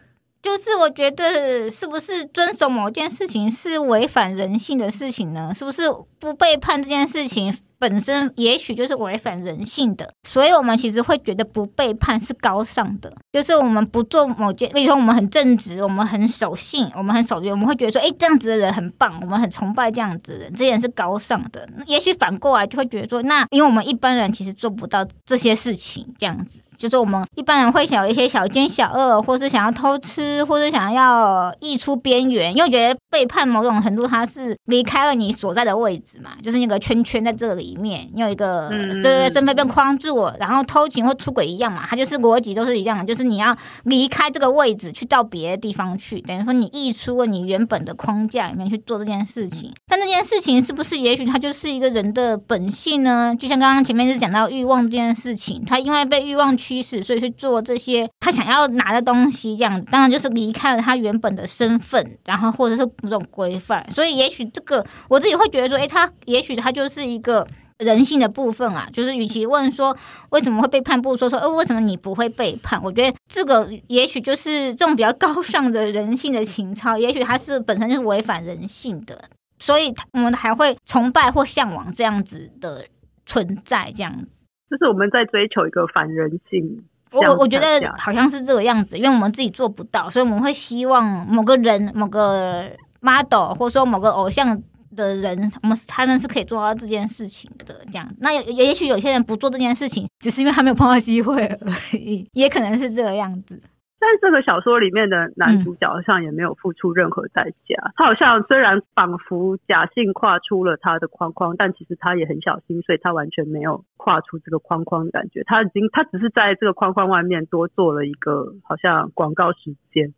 [0.47, 5.53] 就是我觉得，是不是遵守某件事情是违反人性的事情呢？
[5.53, 5.81] 是不是
[6.19, 7.53] 不背叛这件事情？
[7.77, 21.69] 本身也许就是违反人性的，所以我们其实会觉得不背叛是高尚的，就是我们不做某件，例如说我们很正直，我们很守信，我们很守约，我们会觉得说，哎，这样子的人很棒，我们很崇拜这样子的人，这件是高尚的。
[21.85, 37.67] 也许反过来就会觉得说，那因为我们一般人其实做不到这些事情，这样子，就是我们一般人会想有一些小奸小恶，或是想要偷吃，或是想要溢出边缘，因为觉得背叛某种程度它是离开了你所在的位置嘛，就是那个圈圈在这里。
[37.67, 43.53] 里面有一个对对对，身份被框住，然后偷情或出轨一样嘛，它就是逻辑都是一样的，就是你要
[43.84, 49.73] 离开这个位置，去到别的地方去，等于说你溢出了你原本的框架里面去做这件事情。
[49.86, 53.36] 但这件事情是不是也许它就是一个人的本性呢？
[53.38, 63.86] 就像刚刚前面就讲到欲望这件事情，它因为被欲望驱使，所以去做这些他想要拿的东西，这样子当然就是离开了他原本的身份，然后或者是某种规范。
[63.91, 67.47] 所以也许这个我自己会觉得说，诶，他也许他就是一个。
[67.80, 69.95] 人性的部分啊，就是与其问说
[70.32, 72.82] 为什么会背叛，不如说说，呃，为什么你不会背叛？
[72.84, 82.84] 我觉得这个也许就是这种比较高尚的人性的情操，也许它是本身就是违反人性的，所以我们还会崇拜或向往这样子的
[83.28, 84.28] 存在，这样子，
[84.70, 86.84] 就是我们在追求一个反人性。
[87.11, 94.61] 我我觉得好像是这个样子，因为我们自己做不到，所以我们会希望某个人、某个 model，或者说某个偶像
[94.93, 97.76] 的人，我们他们是可以做到这件事情的。
[97.91, 103.61] 这样，那也也许有些人不做这件事情，只是因为他没有碰到机会而已，也可能是这个样子。
[103.99, 115.43] 但这个小说里面的男主角好像也没有付出任何代价，嗯、他好像虽然仿佛假性跨出了他的框框，但其实他也很小心，所以他完全没有跨出这个框框的感觉。
[115.45, 120.13] 他已经，他只是在这个框框外面多做了一个好像广告时间。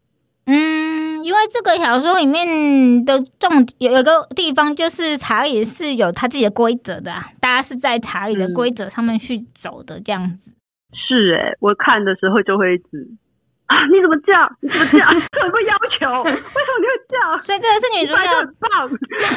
[0.45, 10.51] 嗯，因为这个小说里面的重有有个地方就是查理是有他自己的规则的，大家是在查理的规则上面去走的这样子。
[10.51, 10.53] 嗯、
[10.91, 13.07] 是诶，我看的时候就会一直。
[13.69, 13.85] 啊！
[13.93, 14.49] 你怎么这样？
[14.61, 15.07] 你怎么这样？
[15.13, 17.39] 很不要求，为什么你会这样？
[17.41, 18.89] 所以这个是女主角很棒，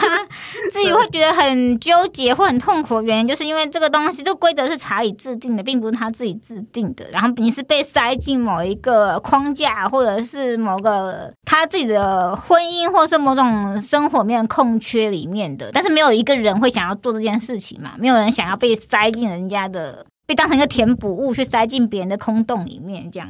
[0.73, 7.05] 自己会觉得很纠结或很痛苦的原因，就是因为这个东西，这个规则是查理制定的，并不是他自己制定的。
[7.13, 15.71] 然后你是被塞进某一个框架，或者是某个他自己的婚姻，或者是某种生活面空缺里面的。
[15.75, 17.93] 但是没有一个人会想要做这件事情嘛？
[17.99, 23.29] 没有人想要被塞进人家的，被当成一个填补物去塞进别人的空洞里面，这样。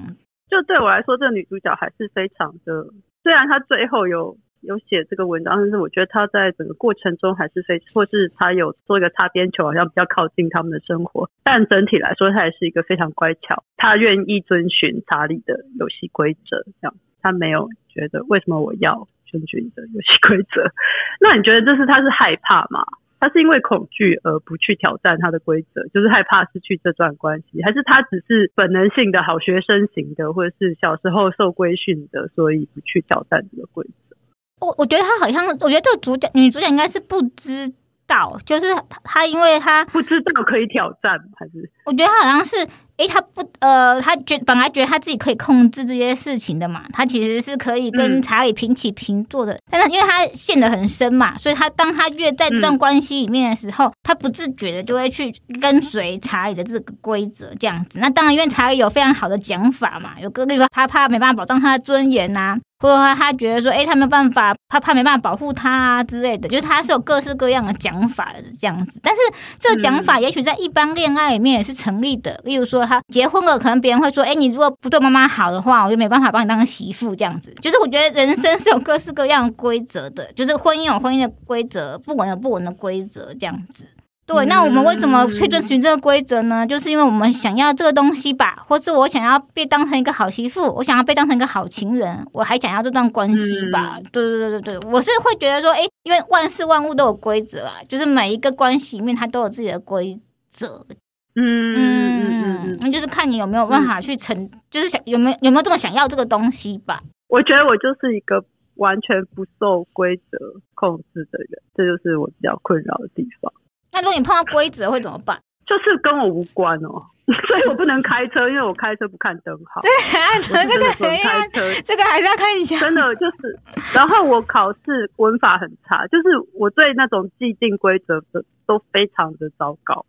[0.53, 2.85] 就对我来说，这个女主角还是非常的。
[3.23, 11.31] 虽然她最后有有写这个文章，但是我觉得她在整个过程中还是非，或是她有做一个擦边球，好像比较靠近他们的生活。
[11.43, 20.71] 但整体来说，她还是一个非常乖巧，她愿意遵循查理的游戏规则，这样她没有觉得为什么我要遵循你的游戏规则。
[21.19, 22.85] 那你觉得这是她是害怕吗？
[23.23, 34.17] 他是因为恐惧而不去挑战他的规则，就是害怕失去这段关系，还是他只是本能性的好学生型的，或者是小时候受规训的，所以不去挑战这个规则？
[34.59, 37.69] 我我觉得他好像，我觉得这个主角女主角应该是不知
[38.13, 38.67] 道，就是
[39.03, 42.69] 他因为他不知道可以挑战，还是我觉得他好像是。
[42.99, 49.55] 诶，他不，呃，他觉本来觉得他自己可以控制这些事情的嘛，他其实是可以跟查理平起平坐的。
[49.55, 57.99] 嗯、但是因为他陷得很深嘛，所以他当他越在这段关系里面的时候，嗯、他不自觉的就会去跟随查理的这个规则这样子。
[57.99, 69.01] 那当然，因为查理有非常好的讲法嘛，有个例如说他怕没办法保障他的尊严呐、啊，或者说他觉得说，诶，他没办法，他怕没办法保护他啊之类的，就是他是有各式各样的讲法的这样子。
[69.03, 69.21] 但是
[69.59, 72.83] 这个讲法也许在一般恋爱里面也是成立的，例如说。
[72.83, 83.85] 他结婚了，可能别人会说：“哎，你如果不对妈妈好的话，我就没办法帮你当媳妇。”这样子，就是我觉得人生是有各式各样的规则的，就是婚姻有婚姻的规则，不稳有不稳的规则，这样子。
[84.25, 86.67] 对，那我们为什么去遵循这个规则呢？
[86.67, 93.99] 就是因为我们想要这个东西吧，或是我想要被当成一个好媳妇，我想要被当成一个好情人，我还想要这段关系吧。
[94.13, 100.19] 对对对对对，我是会觉得说，哎，因为万事万物都有规则啊，就是每一个关系里面它都有自己的规
[100.49, 100.87] 则。
[101.35, 107.01] 嗯嗯，那就是看你有没有办法去成，嗯、就是想有没有有没有这么想要这个东西吧。
[107.29, 108.45] 我觉得我就是一个
[108.77, 110.39] 完全不受规则
[110.75, 113.53] 控制的人，这就是我比较困扰的地方。
[113.93, 115.39] 那如果你碰到规则会怎么办？
[115.65, 117.01] 就是跟我无关哦，
[117.47, 119.81] 所以我不能开车，因为我开车不看灯号。
[119.81, 122.79] 对啊，这个开车，这个还是要看一下。
[122.81, 123.59] 真的就是，
[123.95, 126.25] 然后我考试文法很差，就是
[126.55, 130.05] 我对那种既定规则的都非常的糟糕。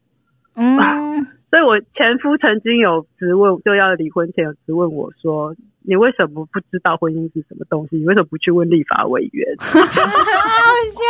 [0.56, 0.76] 嗯，
[1.50, 5.56] 所以我前夫曾经有质问，就要离婚前有质问我说
[5.86, 7.98] ：“你为什么不知道婚姻是什么东西？
[7.98, 9.76] 你为什么不去问立法委员？” 好
[10.92, 11.02] 笑，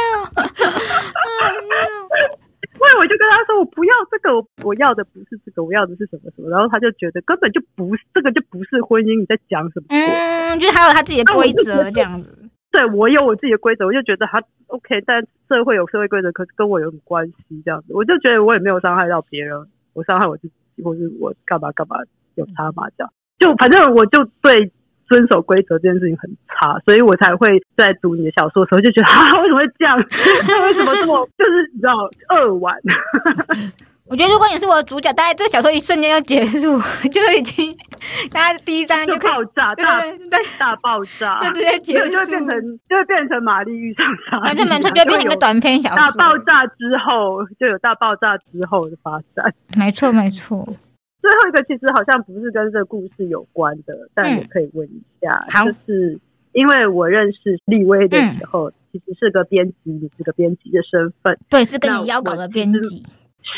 [2.84, 9.18] 所以我就跟他说：“我不要这个，我我要的不是这个，我要的是什么什么。”然后他就觉得根本就不是这个，就不是婚姻。
[9.18, 9.86] 你在讲什么？
[9.88, 12.38] 嗯，就是他有他自己的规则这样子。
[12.72, 17.62] 对，我有我自己的规则，我就觉得他 OK，但社会有社会规则，可是跟我有什么关系？
[17.64, 19.56] 这样子，我就觉得我也没有伤害到别人，
[19.94, 21.98] 我伤害我自己，或是我干嘛干嘛
[22.36, 22.90] 有差嘛？
[22.98, 24.72] 这样，就反正我就对
[25.14, 29.96] 遵守规则这件事情很差，所以我才会在读你的小说的时候就觉得 啊，为什么会这样？
[30.66, 31.94] 为什么这么就是你知道
[32.30, 32.76] 扼腕？
[34.10, 36.78] 我觉得如果你是我的主角，大概这个小说一瞬间就结束，
[37.10, 37.76] 就已经
[38.32, 45.96] 大家第一章就，就爆炸，大对大爆炸，就直接结束，就会变成就会变成玛丽遇上莎莉，完全没错，就会变成一个短篇小说。
[45.96, 50.68] 大爆炸之后就有大爆炸之后的发展，没错没错。
[51.24, 56.20] 最后一个其实好像不是跟这个故事有关的，但我可以问一下，嗯、就是
[56.52, 63.06] 因为我认识立威的时候，嗯、其实是个编辑，你是个编辑的身份，对，是跟你邀稿的编辑。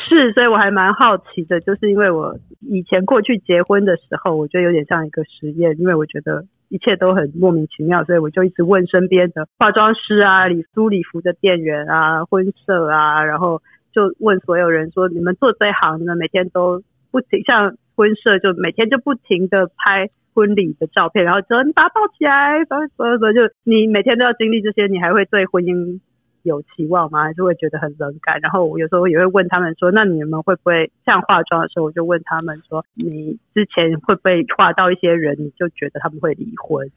[0.08, 13.62] 是，所以我还蛮好奇的，就是因为我以前过去结婚的时候，我觉得有点像一个实验，因为我觉得一切都很莫名其妙，所以我就一直问身边的化妆师啊、礼租礼服的店员啊、婚摄啊，然后
[13.92, 16.84] 就问所有人说：你们做这一行，你们每天都
[17.16, 26.02] 不停，像婚摄就每天就不停的拍婚礼的照片，然后说你把它抱起来，所以所以所以就你每天都要经历这些，你还会对婚姻
[26.44, 27.24] 有期望吗？
[27.24, 28.38] 还是会觉得很冷感？
[28.42, 36.92] 然后我有时候也会问他们说：“那你们会不会像化妆的时候？”我就问他们说：“你之前会不会化到一些人，你就觉得他们会离婚？”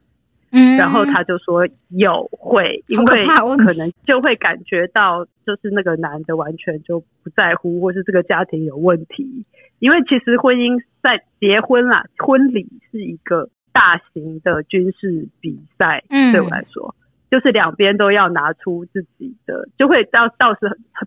[0.50, 3.26] 嗯，然后他就说有会，因为
[3.58, 9.44] 可能就会感觉到，就是那个男的完全就不在乎，或是这个家庭有问题。
[9.78, 16.94] 因为其实婚姻在结婚啦，婚礼是一个大型的军事比赛，嗯，对我来说。
[17.30, 20.60] 就是两边都要拿出自己的，就会到到时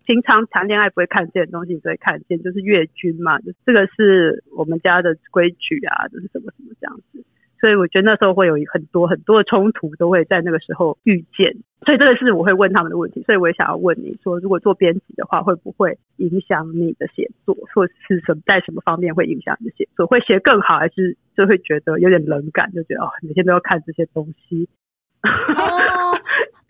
[0.05, 7.25] 平常谈恋爱不会看见的东西，你就会看见，就是阅军嘛，就这个是我们家的规矩啊，就是什么什么这样子。
[7.61, 11.55] 所以我觉得那时候会有很多很多的冲突，都会在那个时候遇见。
[11.85, 13.21] 所以这个是我会问他们的问题。
[13.23, 20.07] 所以我也想要问你说，如果做编辑的话，会不会影响你的写作，或是什么在什么方面会影响你的写作？
[20.07, 24.67] 会写更好，还是就会觉得有点冷感，就觉得哦，每天都要看这些东西。
[25.23, 26.17] 哦，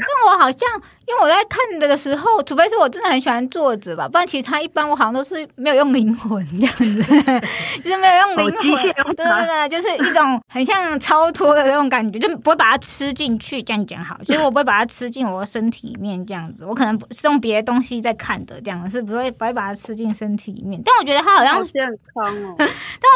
[0.02, 0.70] 因为我好像，
[1.08, 7.04] 因为我在看的时候，除非是我真的很喜欢作者吧，不然其实他一般我好像都是没有用灵魂这样子，
[7.84, 8.84] 就是没有用灵魂，
[9.16, 13.62] 对对对，就是一种很像超脱的那种感觉，就不会把它吃进去。
[13.62, 20.82] 这样讲好，所以我不会把它吃进我的身体里面这样子，我可能是用别的东西在看的，这样是不会不会把它吃进身体里面。
[20.84, 21.74] 但我觉得他好像健
[22.14, 22.68] 康哦， 但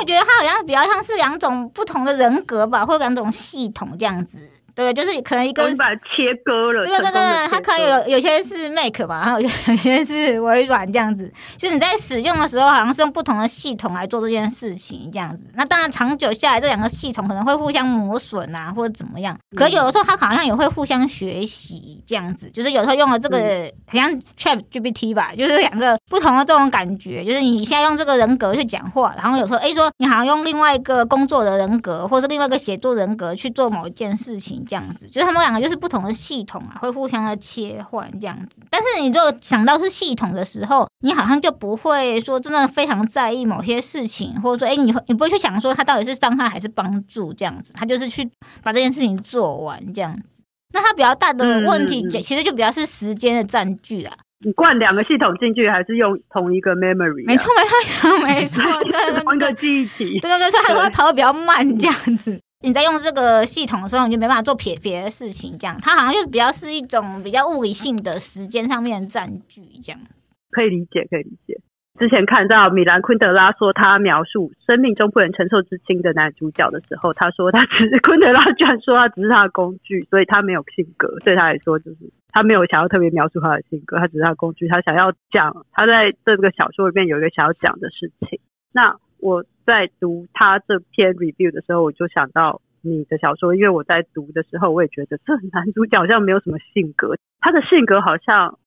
[0.01, 4.51] 我觉得他好像比较像是两种不同的人格吧，或者两种系统这样子。
[4.75, 9.47] 对，就是可能一个把它切割了，对对对对，它可能有有些是 Make 吧，然后有
[9.77, 11.31] 些是微软这样子。
[11.55, 15.45] 就是你在使用的时候，好像是用不同的系统来做这件事情这样子。
[15.53, 19.37] 那当然，长久下来，这两个系统可能会互相磨损啊，或者怎么样。
[19.55, 22.51] 可有的时候，它好像也会互相学习这样子。
[22.51, 27.23] 就是有时候用了这个，好像 ChatGPT 吧，就是两个不同的这种感觉。
[27.23, 34.64] 就是你现在用这个人格去讲话，然后有时候哎说你好像用另外一个工作的人格，或者是另外一个写作人格去做某一件事情。
[34.65, 38.57] 这样子，就是他们两个就是不同的系统啊，会互相的切换这样子。
[38.69, 47.73] 但是你就想到是系统的时候，你好像就不会说真的非常在意某些事情，或者说，哎，你你不会去想说他到底是伤害还是帮助这样子。
[47.73, 48.29] 他就是去
[48.63, 50.43] 把这件事情做完这样子。
[50.73, 54.13] 那他比较大的问题，其实就比较是时间的占据啊。
[54.45, 57.25] 你灌两个系统进去，还是用同一个 memory？
[57.25, 58.61] 没错，没错，没错，
[59.23, 60.19] 同一个记忆体。
[60.19, 62.39] 对对对，所以它会跑的比较慢这样子。
[62.65, 70.01] 你在用这个系统的时候，你就没办法做别别的事情，这样它好像就比较是一种比较物理性的时间上面的占据，这样
[70.49, 71.61] 可以理解，可以理解。
[71.99, 81.97] 之前看到米兰昆德拉说他描述生命中不能承受之轻的男主角的时候，他说他只是昆德拉居然说他只是他的工具，所以他没有性格，对他来说就是
[82.31, 88.39] 他没有想要特别描述他的性格，他只是他的工具，他想要讲他在这个小说里面有一个想要讲的事情。
[88.73, 89.45] 那我。
[89.65, 98.59] 在读他这篇 review 的时候，我就想到你的小说，因为我在读的时候，我也觉得这男主角好像没有什么性格，他的性格好像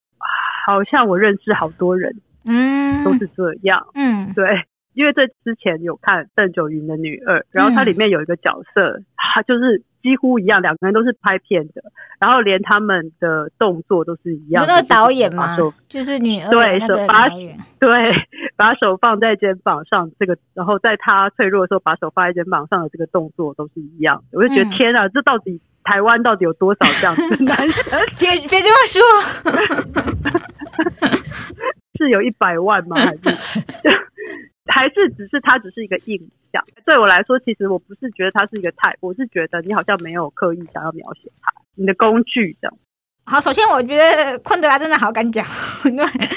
[0.67, 4.45] 好像我认识好多人，嗯，都是这样，嗯，对，
[4.95, 9.83] 因为这之前有看邓九云的女二，然后它里面有一个角色，他就是。
[10.01, 11.83] 几乎一样，两个人都是拍片的，
[12.21, 14.65] 然后连他们的动作都是一样。
[14.65, 15.57] 那个导演吗？
[15.89, 17.29] 就是女二对，手把
[17.81, 18.15] 对，
[18.57, 24.23] 把手放在肩膀上，这个，然后在他脆弱的时候，把手放在肩膀上的这个动作都是一样。
[24.31, 28.01] 我就觉得、嗯、天啊，这到底台湾到底有多少这样子的男生？
[28.21, 29.03] 别别这么说，
[31.99, 32.95] 是有一百万吗？
[32.97, 33.21] 还是？
[34.69, 36.19] 还是只是它只是一个印
[36.53, 42.79] 象，对我来说，其实我不是觉得它是一个菜我是觉得你好像没有刻意想要描写它，你的工具这样。
[43.31, 45.45] 好，首先我觉得昆德拉真的好敢讲，
[45.85, 46.29] 对，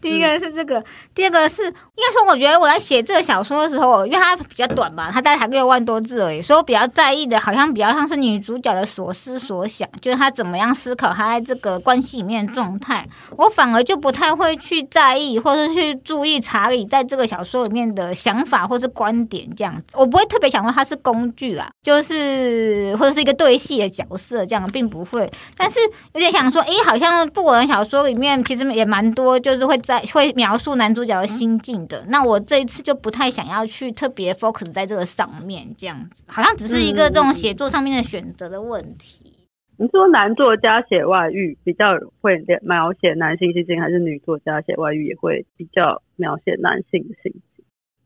[0.00, 0.84] 第一个是这个，嗯、
[1.14, 25.78] 第二个是应该说，我觉得我在写这个小说的时候，因为它比较短嘛，它大概才六万多字而已，所以我比较在意的，好像比较像是女主角的所思所想，就是她怎么样思考她在这个关系里面的状态，我反而就不太会去在意或者去注意查理在这个小说里面的想法或是观点这样子，我不会特别想说他是工具啊，就是或者是一个对戏的角色这样，并不会，但是
[26.14, 26.37] 有点像。
[26.38, 32.04] 想说，哎，好像不管小说里面其实也蛮多，就是会在会描述男主角的心境的。
[32.08, 39.32] 那我这一次就不太想要去特别 focus 在这个上面，这样子，好像只是一个这种写作上面的选择的问题。
[39.80, 41.86] 你说男作家写外遇比较
[42.20, 47.42] 会描写男性心情，还是女作家写外遇也会比较描写男性的性情？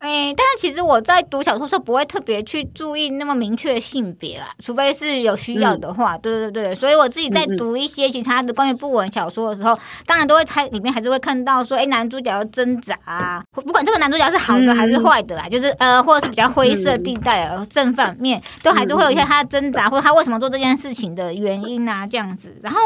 [0.02, 6.16] 哎、欸，但是其实我在读小说的时候不会特别去注意那么明确的性别啦，除非是有需要的话。
[6.16, 22.52] 嗯、对对对，所以我自己在读一些其他的关于不文小说的时候，嗯、当然都会猜里面还是会看到说，哎、欸，男主角要挣扎啊，不管这个男主角是好的还是坏的啦，嗯、就是呃，或者是比较灰色地带，啊、正反面都还是会有一些他的挣扎，或者他为什么做这件事情的原因啊，这样子。
[22.60, 22.80] 然后，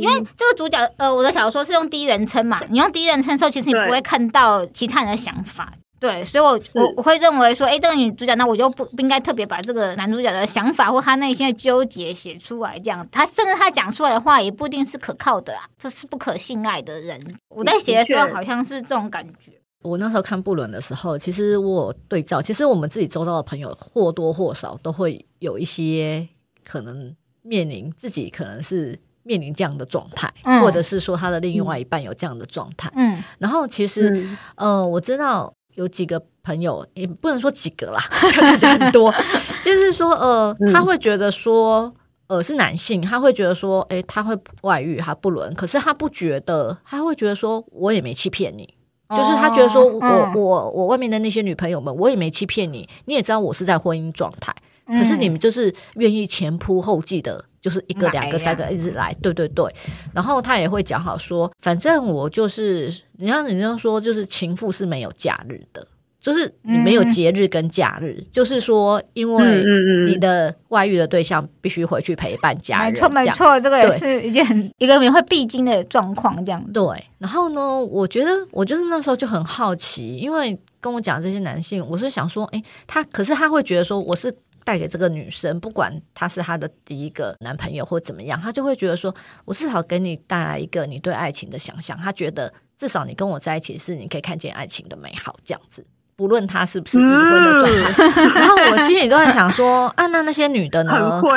[0.00, 5.72] 因为这个主角呃，我的小说是用第一人称嘛，你用第一人称的时候，其实你不会看到其他人的想法。
[5.98, 17.18] 对，所以我，我我我会认为说，哎，这个女主角，那我就不不应该特别把这个男主角的想法或他内心的纠结写出来，这样，他甚至他讲出来的话也不一定是可靠的啊，这是不可信赖的人。
[17.48, 19.52] 我在写的时候好像是这种感觉。
[19.82, 26.28] 我那时候看布伦的时候，其实我对照，其实我们自己周遭的朋友或多或少都会有一些
[26.62, 32.92] 可能面临自己可能是面临这样的状态，嗯、或者是说他的另外一半有这样的状态。
[32.96, 34.10] 嗯，然后其实，
[34.56, 35.50] 嗯、呃，我知道。
[35.76, 37.98] 有几个朋友，也不能说几个啦，
[38.60, 39.10] 很多。
[39.64, 41.94] 就是说，呃，他会觉得说，
[42.26, 48.74] 呃，是男性，他会觉得说，哎、欸，他会外遇，他不伦，可是他不觉得，他会觉得说，我也没欺骗你，
[49.08, 54.54] 哦、就是他觉得说我，我，我，我外面的那些女朋友们，我也没欺骗你，你也知道我是在婚姻状态。
[54.86, 59.68] 可是你们就是愿意前仆后继的，就是一个、两个、三个一直来，对对对。
[60.14, 65.84] 然后他也会讲好说，反正我就是，你像人家说，就是情妇是没有假日的，
[66.20, 69.64] 就是你没有节日跟假日，就是说，因为
[70.06, 72.92] 你的外遇的对象必须回去陪伴家人。
[72.92, 76.64] 没错没错，这个也是一件很一个人会必经的状况，这样。
[76.72, 76.84] 对。
[77.18, 84.32] 然后呢，我觉得我就是那时候就很好奇，因为跟我讲这些男性，我是想说，哎，他可是他会觉得说我是。
[84.66, 89.14] 带给这个女生，不管他是她的第一个男朋友或怎么样，他就会觉得说，
[89.44, 91.96] 我至少给你带来一个你对爱情的想象。
[91.96, 95.86] 他觉得至少你跟我在一起是你可以看见爱情的美好，这样子，
[96.16, 98.24] 不论他是不是已婚的状态。
[98.24, 101.20] 嗯、然后我心里都在想说，啊，那那些女的呢？
[101.22, 101.30] 会。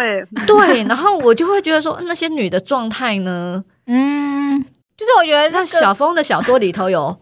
[0.48, 3.64] 对，然后我就会觉得说，那些女的状态呢？
[3.86, 4.60] 嗯，
[4.98, 7.16] 就是我觉得那小峰的小说里头有。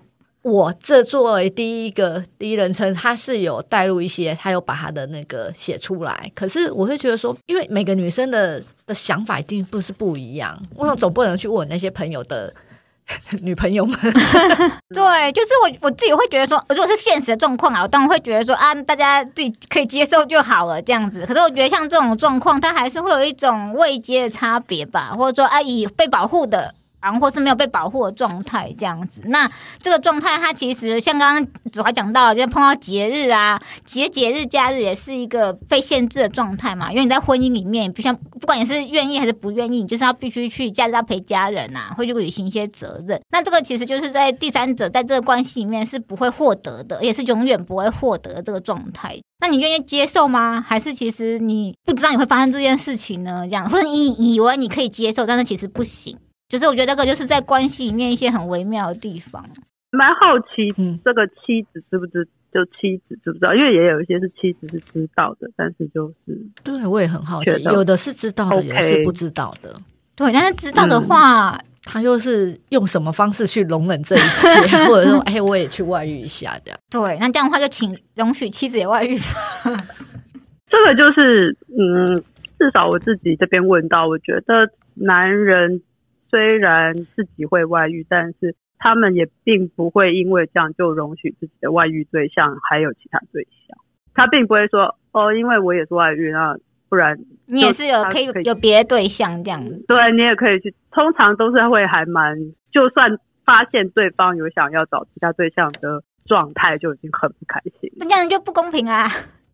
[0.47, 6.31] 我这作为第一个第一人称，他是有带入一些，他有把他的那个写出来。
[6.33, 12.53] 可是我会觉得说，因为每个女生的的想法一定不是不一样，我总不能去问那些朋友的
[13.43, 13.99] 女朋友们。
[14.95, 21.25] 对，就是我我自己会觉得说，如果是现实的状况啊，我当然会觉得说啊，大家自己可以接受就好了这样子。
[21.25, 26.73] 可是我觉得像这种状况，它还是会有一种未接的差别吧，或者说啊，以被保护的。
[27.01, 29.21] 然后或是没有被保护的状态，这样子。
[29.25, 36.91] 那这个状态，它其实像刚刚子华讲到，就碰到节日啊，节节日假日也是一个被限制的状态嘛。
[36.91, 43.21] 因为你在婚姻里面，不像不管你是愿意还是不愿意，你就是要必须去假日要陪家人啊，会去履行一些责任。
[43.29, 49.17] 那这个其实就是在第三者在这个关系里面是不会获得的，也是永远不会获得这个状态。
[49.39, 50.59] 那你愿意接受吗？
[50.67, 53.41] 还是其实你不知道你会发生这件事情呢？
[53.43, 56.17] 这样，或者你以为你可以接受，但是其实不行。
[56.49, 59.43] 就是我觉得这个就是在关系里面一些很微妙的地方，
[59.91, 63.53] 蛮好奇这个妻子知不知，就妻子知不知道？
[63.53, 69.73] 因为也有一些是妻子是知道的，但是就是对，我也很好奇，有的是知道的，有的是不知道的。
[70.15, 76.79] 对，但是知道的话，嗯、他又是用什么方式去容忍这一切， 或者说，哎，我也去外遇一下这样。
[76.89, 79.17] 对，那这样的话就请容许妻子也外遇。
[80.69, 82.15] 这个就是，嗯，
[82.57, 85.81] 至少我自己这边问到，我觉得男人。
[86.30, 93.78] 虽然自己会外遇，但是他们也并不会因为这样就容许自己的外遇对象还有其他对象。
[94.13, 96.57] 他并不会说哦，因为我也是外遇，那
[96.89, 99.84] 不然你也是有可以有别的对象这样子。
[99.88, 100.73] 对，你也可以去。
[100.91, 102.36] 通常都是会还蛮，
[102.71, 107.91] 就算发现对方有想要找其他对象的状态，就已经很不开心。
[107.97, 109.07] 那这样就不公平啊！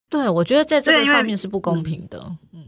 [0.09, 2.19] 对，我觉得在这个上面是不公平的。
[2.53, 2.63] 嗯。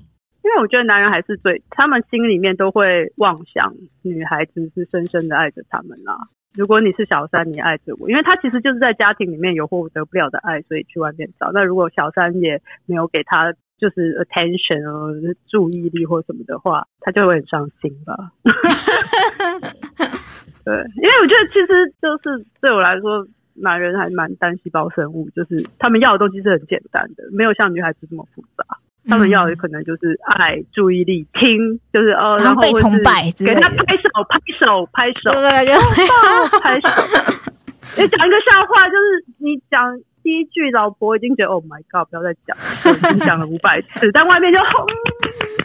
[0.46, 3.74] 因为我觉得男人还是最，他们心里面都会妄想
[4.04, 6.16] 女孩子是深深的爱着他们啦。
[6.54, 11.52] 如果你是小三，你爱着我，因为他其实就是在家庭里面有获得不了的爱，所以去外面找。
[11.52, 15.12] 那如果小三也没有给他就是 attention 哦，
[15.48, 18.16] 注意力或什么的话，他就会很伤心吧。
[20.64, 28.64] 对，因为我觉得其实就是对我来说，男人还蛮单细胞生物，就是他们要的东西是很简单的，没有像女孩子这么复杂。
[29.08, 36.90] 他们要的可能就是爱、注意力、听，就是哦，然后被崇拜，给他拍手、拍手、拍手，对对对，拍手。
[37.98, 42.58] 你讲一个笑话，就是你讲第一句，老婆已经觉得 Oh my God，不要再讲，
[42.94, 44.86] 已经讲了五百次，但外面就轰。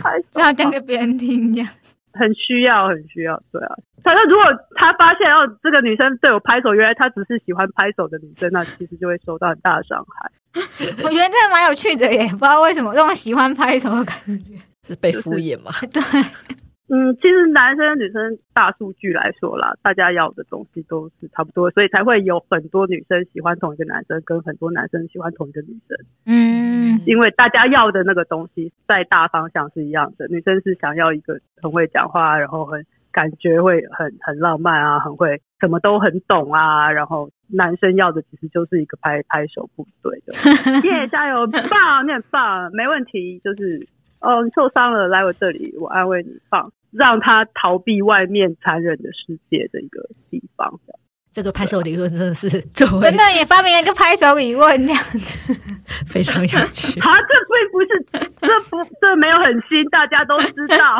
[0.01, 1.69] 拍手，这样讲给别人听，这样
[2.13, 3.75] 很需要，很需要，对啊。
[4.03, 4.45] 反正如果
[4.77, 10.31] 他发现哦，这个女生对我拍手，原来她只是喜欢拍手的女生，那其实就会受到很大的伤害。
[11.05, 15.71] 我觉得这蛮有趣的耶，不知道为什么这种喜欢拍手的感觉是被敷衍吗？
[15.93, 16.03] 对。
[16.93, 25.97] 嗯，其实男生女生大数据来说啦，大家要的东西都是差不多，所以才会有很多女生喜欢同一个男生，跟很多男生喜欢同一个女生。
[26.27, 30.27] 嗯，因为大家要的那个东西在大方向是一样的。
[30.27, 36.91] 女生是想要一个很会讲话，然后很感觉会很很浪漫啊，很会什么都很懂啊。
[36.91, 40.33] 然后男生要的其实就是一个拍拍手部队的，
[40.89, 43.87] 耶，yeah, 加油，棒，你很棒，没问题，就是
[44.21, 46.73] 哦，你受伤了，来我这里，我安慰你，棒。
[46.93, 50.69] 让他逃避外面残忍的世界的一个地方，
[51.33, 55.55] 这个拍手理论真的是真的也发明了一个拍手理论，这样子
[56.05, 56.99] 非常有趣。
[57.07, 60.99] 啊，这并不是，这不，这没有很新，大家都知道，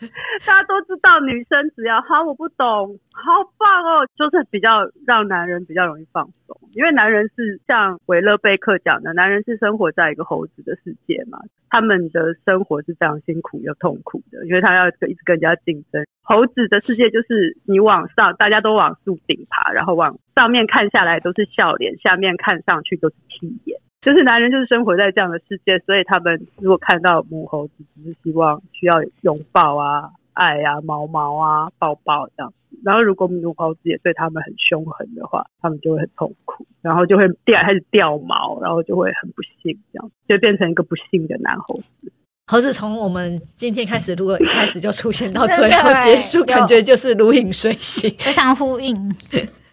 [0.46, 11.38] 大家都知道，女生只要好，我不懂，好棒哦，就是比较让男人比较容易放松，因为男人是像维勒贝克讲的，男人是生活在一个猴子的世界嘛。
[11.68, 16.06] 他们的生活是非常辛苦又痛苦的，因为他要一直跟人家竞争。
[16.22, 23.80] 猴子的世界就是你往上，大家都往树顶爬，然后往上面看下来都是笑脸，下面看上去都是气眼。
[24.00, 32.52] 就是男人就是生活在这样的世界，所以他们如果看到母猴子，只是希望需要拥抱啊、爱啊、毛毛啊、抱抱这样。
[32.84, 42.12] 然后，如果母猴子也对他们很凶狠的话，他们就会很痛苦，然后就会掉开始掉毛，然后就会很不幸，这样就变成一个不幸的男猴子。
[42.48, 48.94] 猴子从我们今天开始，如果一开始就出现到最后结束，感觉就是如影随形，非常呼应。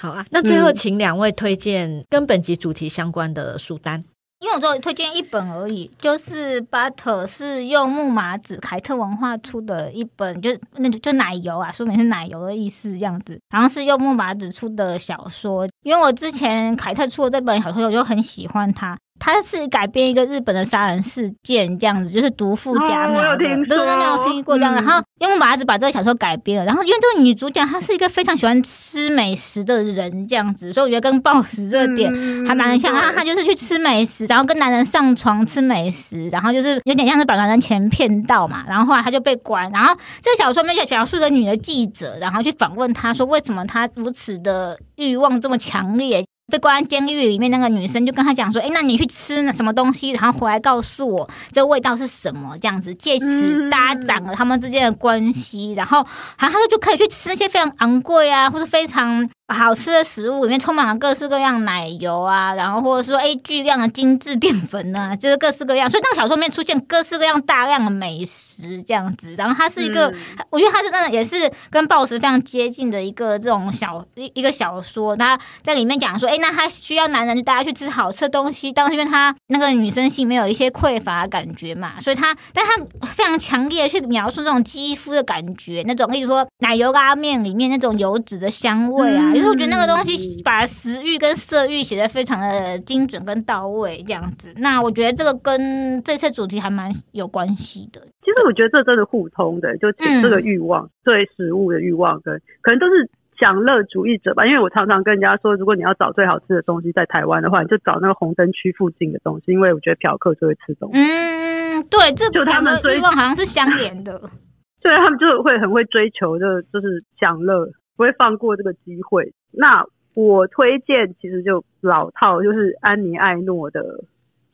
[0.00, 4.02] 好啊，那最后请两位推荐跟本集主题相关的书单。
[4.38, 13.38] 因为我只有推荐一本而已，就是《Butter》是用木马子凯特文化出的一本，就那就就奶油啊，说明是奶油的意思这样子。
[13.50, 18.96] 然后是用木马子出的小说，因为我之前凯特出的这本小说，我就很喜欢它。
[19.20, 24.74] 它是改编一个日本的杀人事件，这样子就是毒妇加苗的，对对对，没有听过这样。
[24.74, 32.10] 然后用木马子把这个小说改编了，然后因为这个女主角她是一个非常喜欢吃美食的人，这样子，所以我觉得跟暴食这个点
[32.46, 32.92] 还蛮像。
[32.94, 38.64] 然后她就是去吃美食，然后跟男人上床吃美食，然后就是有点像是把男人钱骗到嘛。
[38.66, 39.70] 然后后来她就被关。
[39.70, 46.24] 然后这个小说里面描述一个女的记者，然后去访问她说，为什么她如此的欲望这么强烈。
[46.50, 52.58] 被关在监狱里面，那个女生就跟他讲说：“哎，那你去吃那什么东西，然后回来告诉我这味道是什么？
[52.60, 55.72] 这样子，借此搭长了他们之间的关系。
[55.72, 56.04] 然后，
[56.38, 65.90] 然后他就就可以去吃那些非常昂贵啊，或者非常。”好吃的食物里面充满了各式各样奶油啊，然后或者说哎巨量的精致淀粉啊， 就是各式各样。
[65.90, 70.16] 所以那个小说里面出现各式各样大量的美食这样子，然后它是一个，嗯、
[70.50, 75.16] 我觉得它是真的也是跟暴食非常接近的一个这种小一一个小说。
[75.16, 89.32] 它在里面讲说，哎，那他需要男人就带他去吃好吃的东西，当时因为他那个女生心里面有一些匮乏的感觉嘛，所以他但他非常强烈的去描述这种肌肤的感觉，那种例如说奶油拉面里面那种油脂的香味啊。
[89.34, 94.52] 嗯其实我觉得那个东西把食欲跟色欲写的非常的精准跟到位，这样子。
[94.58, 98.02] 那我觉得这个跟这次主题还蛮有关系的。
[98.20, 103.08] 其实我觉得这真的互通的，就这个欲望、嗯、对食物的欲望跟可能都是
[103.40, 104.44] 享乐主义者吧。
[104.44, 110.98] 因为我常常跟人家说，如果你要找最好吃的东西在台湾的话，你就找那个红灯区附近的东西，因为我觉得嫖客就会吃东西。
[111.00, 114.20] 嗯，对，这就他们的欲望好像是相连的。
[114.82, 117.66] 对，他们就会很会追求，就就是享乐。
[118.00, 119.30] 不会放过这个机会。
[119.50, 119.84] 那
[120.14, 124.02] 我推荐其实就老套，就是安妮艾诺的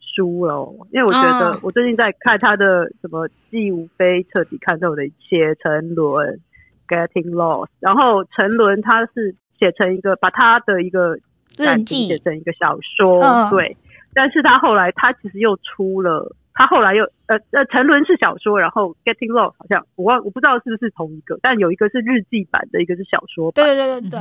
[0.01, 0.75] 书喽。
[0.91, 6.41] 因为我觉得我最近在看他的什么《季无非彻底看透的一切》沉沦
[6.89, 11.15] Getting Lost，然后沉沦他是写成一个把他的一个
[11.57, 13.77] 日记写成一个小说，哦、对。
[14.13, 16.35] 但是他后来他其实又出了。
[16.59, 23.63] 他后来又呃呃，沉沦是小说，然后 Getting Lost 好像我忘我不知道是不是同一个，但有一个是日记版的，一个是小说版。
[23.63, 24.21] 对对对对。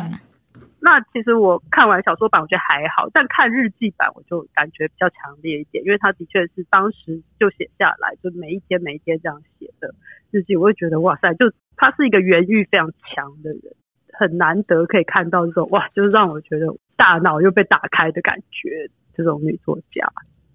[0.82, 9.96] 那其实我看完小说版，我觉得还好，但看日记版我就感觉比较强烈一点，因为他的确是当时就写下来，就每一天每一天这样写的
[10.30, 13.74] 日记，我会觉得哇塞，就他是一个原欲非常强的人，
[14.12, 16.68] 很难得可以看到这种哇，就是让我觉得
[16.98, 20.06] 大脑又被打开的感觉，这种女作家。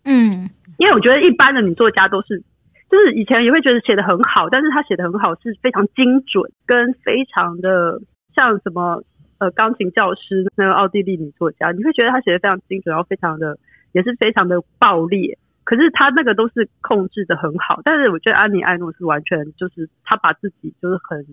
[0.04, 2.42] 嗯，因为我觉得一般的女作家都是，
[2.88, 8.00] 就是以前也会觉得写得很好，但是她写得很好是非常精准，跟非常的
[8.34, 9.02] 像什么
[9.38, 13.58] 呃钢琴教师那个奥地利女作家，你会觉得她写得非常精准，然后非常的
[13.92, 15.38] 也是非常的爆裂。
[15.62, 21.24] 可是他那个都是控制的很好，但是我觉得安妮艾诺是完全就是他把自己就是很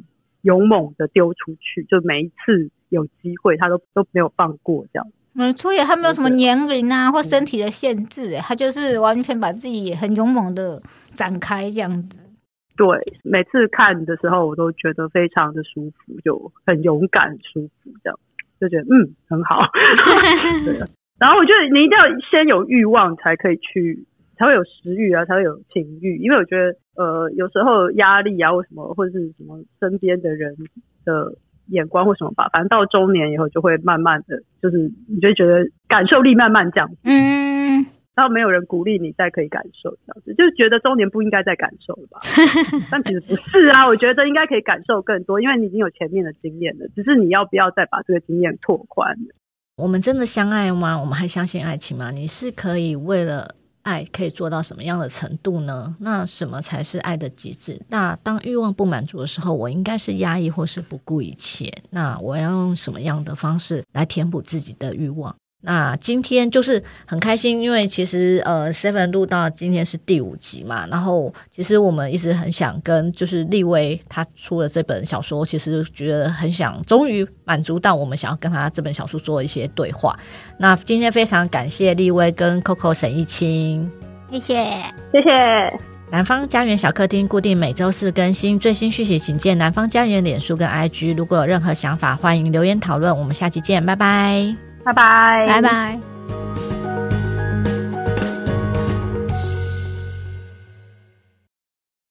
[0.43, 5.07] 勇猛的丢出去，就每一次有机会他都都没有放过这样。
[5.37, 10.81] 没错，也他没有什么年龄啊或身体的限制，哎，他就是完全把自己很勇猛的
[11.13, 12.19] 展开这样子。
[12.75, 12.87] 对，
[13.23, 18.19] 每次看的时候我都觉得非常的舒服，就很勇敢、舒服这样，
[18.59, 19.59] 就觉得嗯很好。
[20.65, 20.79] 对。
[21.19, 24.05] 然后我觉得你一定要先有欲望才可以去，
[24.37, 26.17] 才会有食欲啊，才会有情欲。
[26.17, 30.55] 因为我觉得呃有时候压力啊或什么或者是什么身边的人
[31.05, 31.35] 的
[31.67, 36.97] 眼光或什么吧，反正到中年以后就会慢慢的就是你就觉得感受力慢慢降低。
[37.03, 37.85] 嗯。
[38.15, 42.19] 然后没有人鼓励你再可以感受这样子，就觉得中年不应该再感受了吧？
[42.89, 49.15] 但其实不是啊，我觉得应该可以感受更多，因为你已经有前面的经验了，只是你要不要再把这个经验拓宽。
[49.75, 50.99] 我们真的相爱吗？
[50.99, 52.09] 我们还相信爱情吗？
[52.09, 53.47] 你是可以为了
[53.87, 55.95] 爱可以做到什么样的程度呢？
[55.99, 57.81] 那什么才是爱的极致？
[57.87, 61.73] 那当欲望不满足的时候，我应该是压抑或是不顾一切？
[61.91, 65.33] 那我要用什么样的方式来填补自己的欲望？
[65.59, 80.17] 那今天就是很开心，因为其实呃，Seven 录到今天是第五集嘛，然后其实我们一直很想跟就是立威他出了这本小说，其实觉得很想终于满足到我们想要跟他这本小说做一些对话。
[80.59, 83.89] 那今天非常感谢立威跟 Coco 沈一清，
[84.31, 84.53] 谢谢
[85.11, 85.79] 谢谢。
[86.09, 91.17] 南方家园小客厅固定每周四更新，最新讯息请见南方家园脸书跟 IG。
[91.17, 93.17] 如果有任何想法，欢迎留言讨论。
[93.17, 94.66] 我们下期见，拜拜。
[94.87, 95.45] 拜拜。
[95.47, 95.99] 拜拜。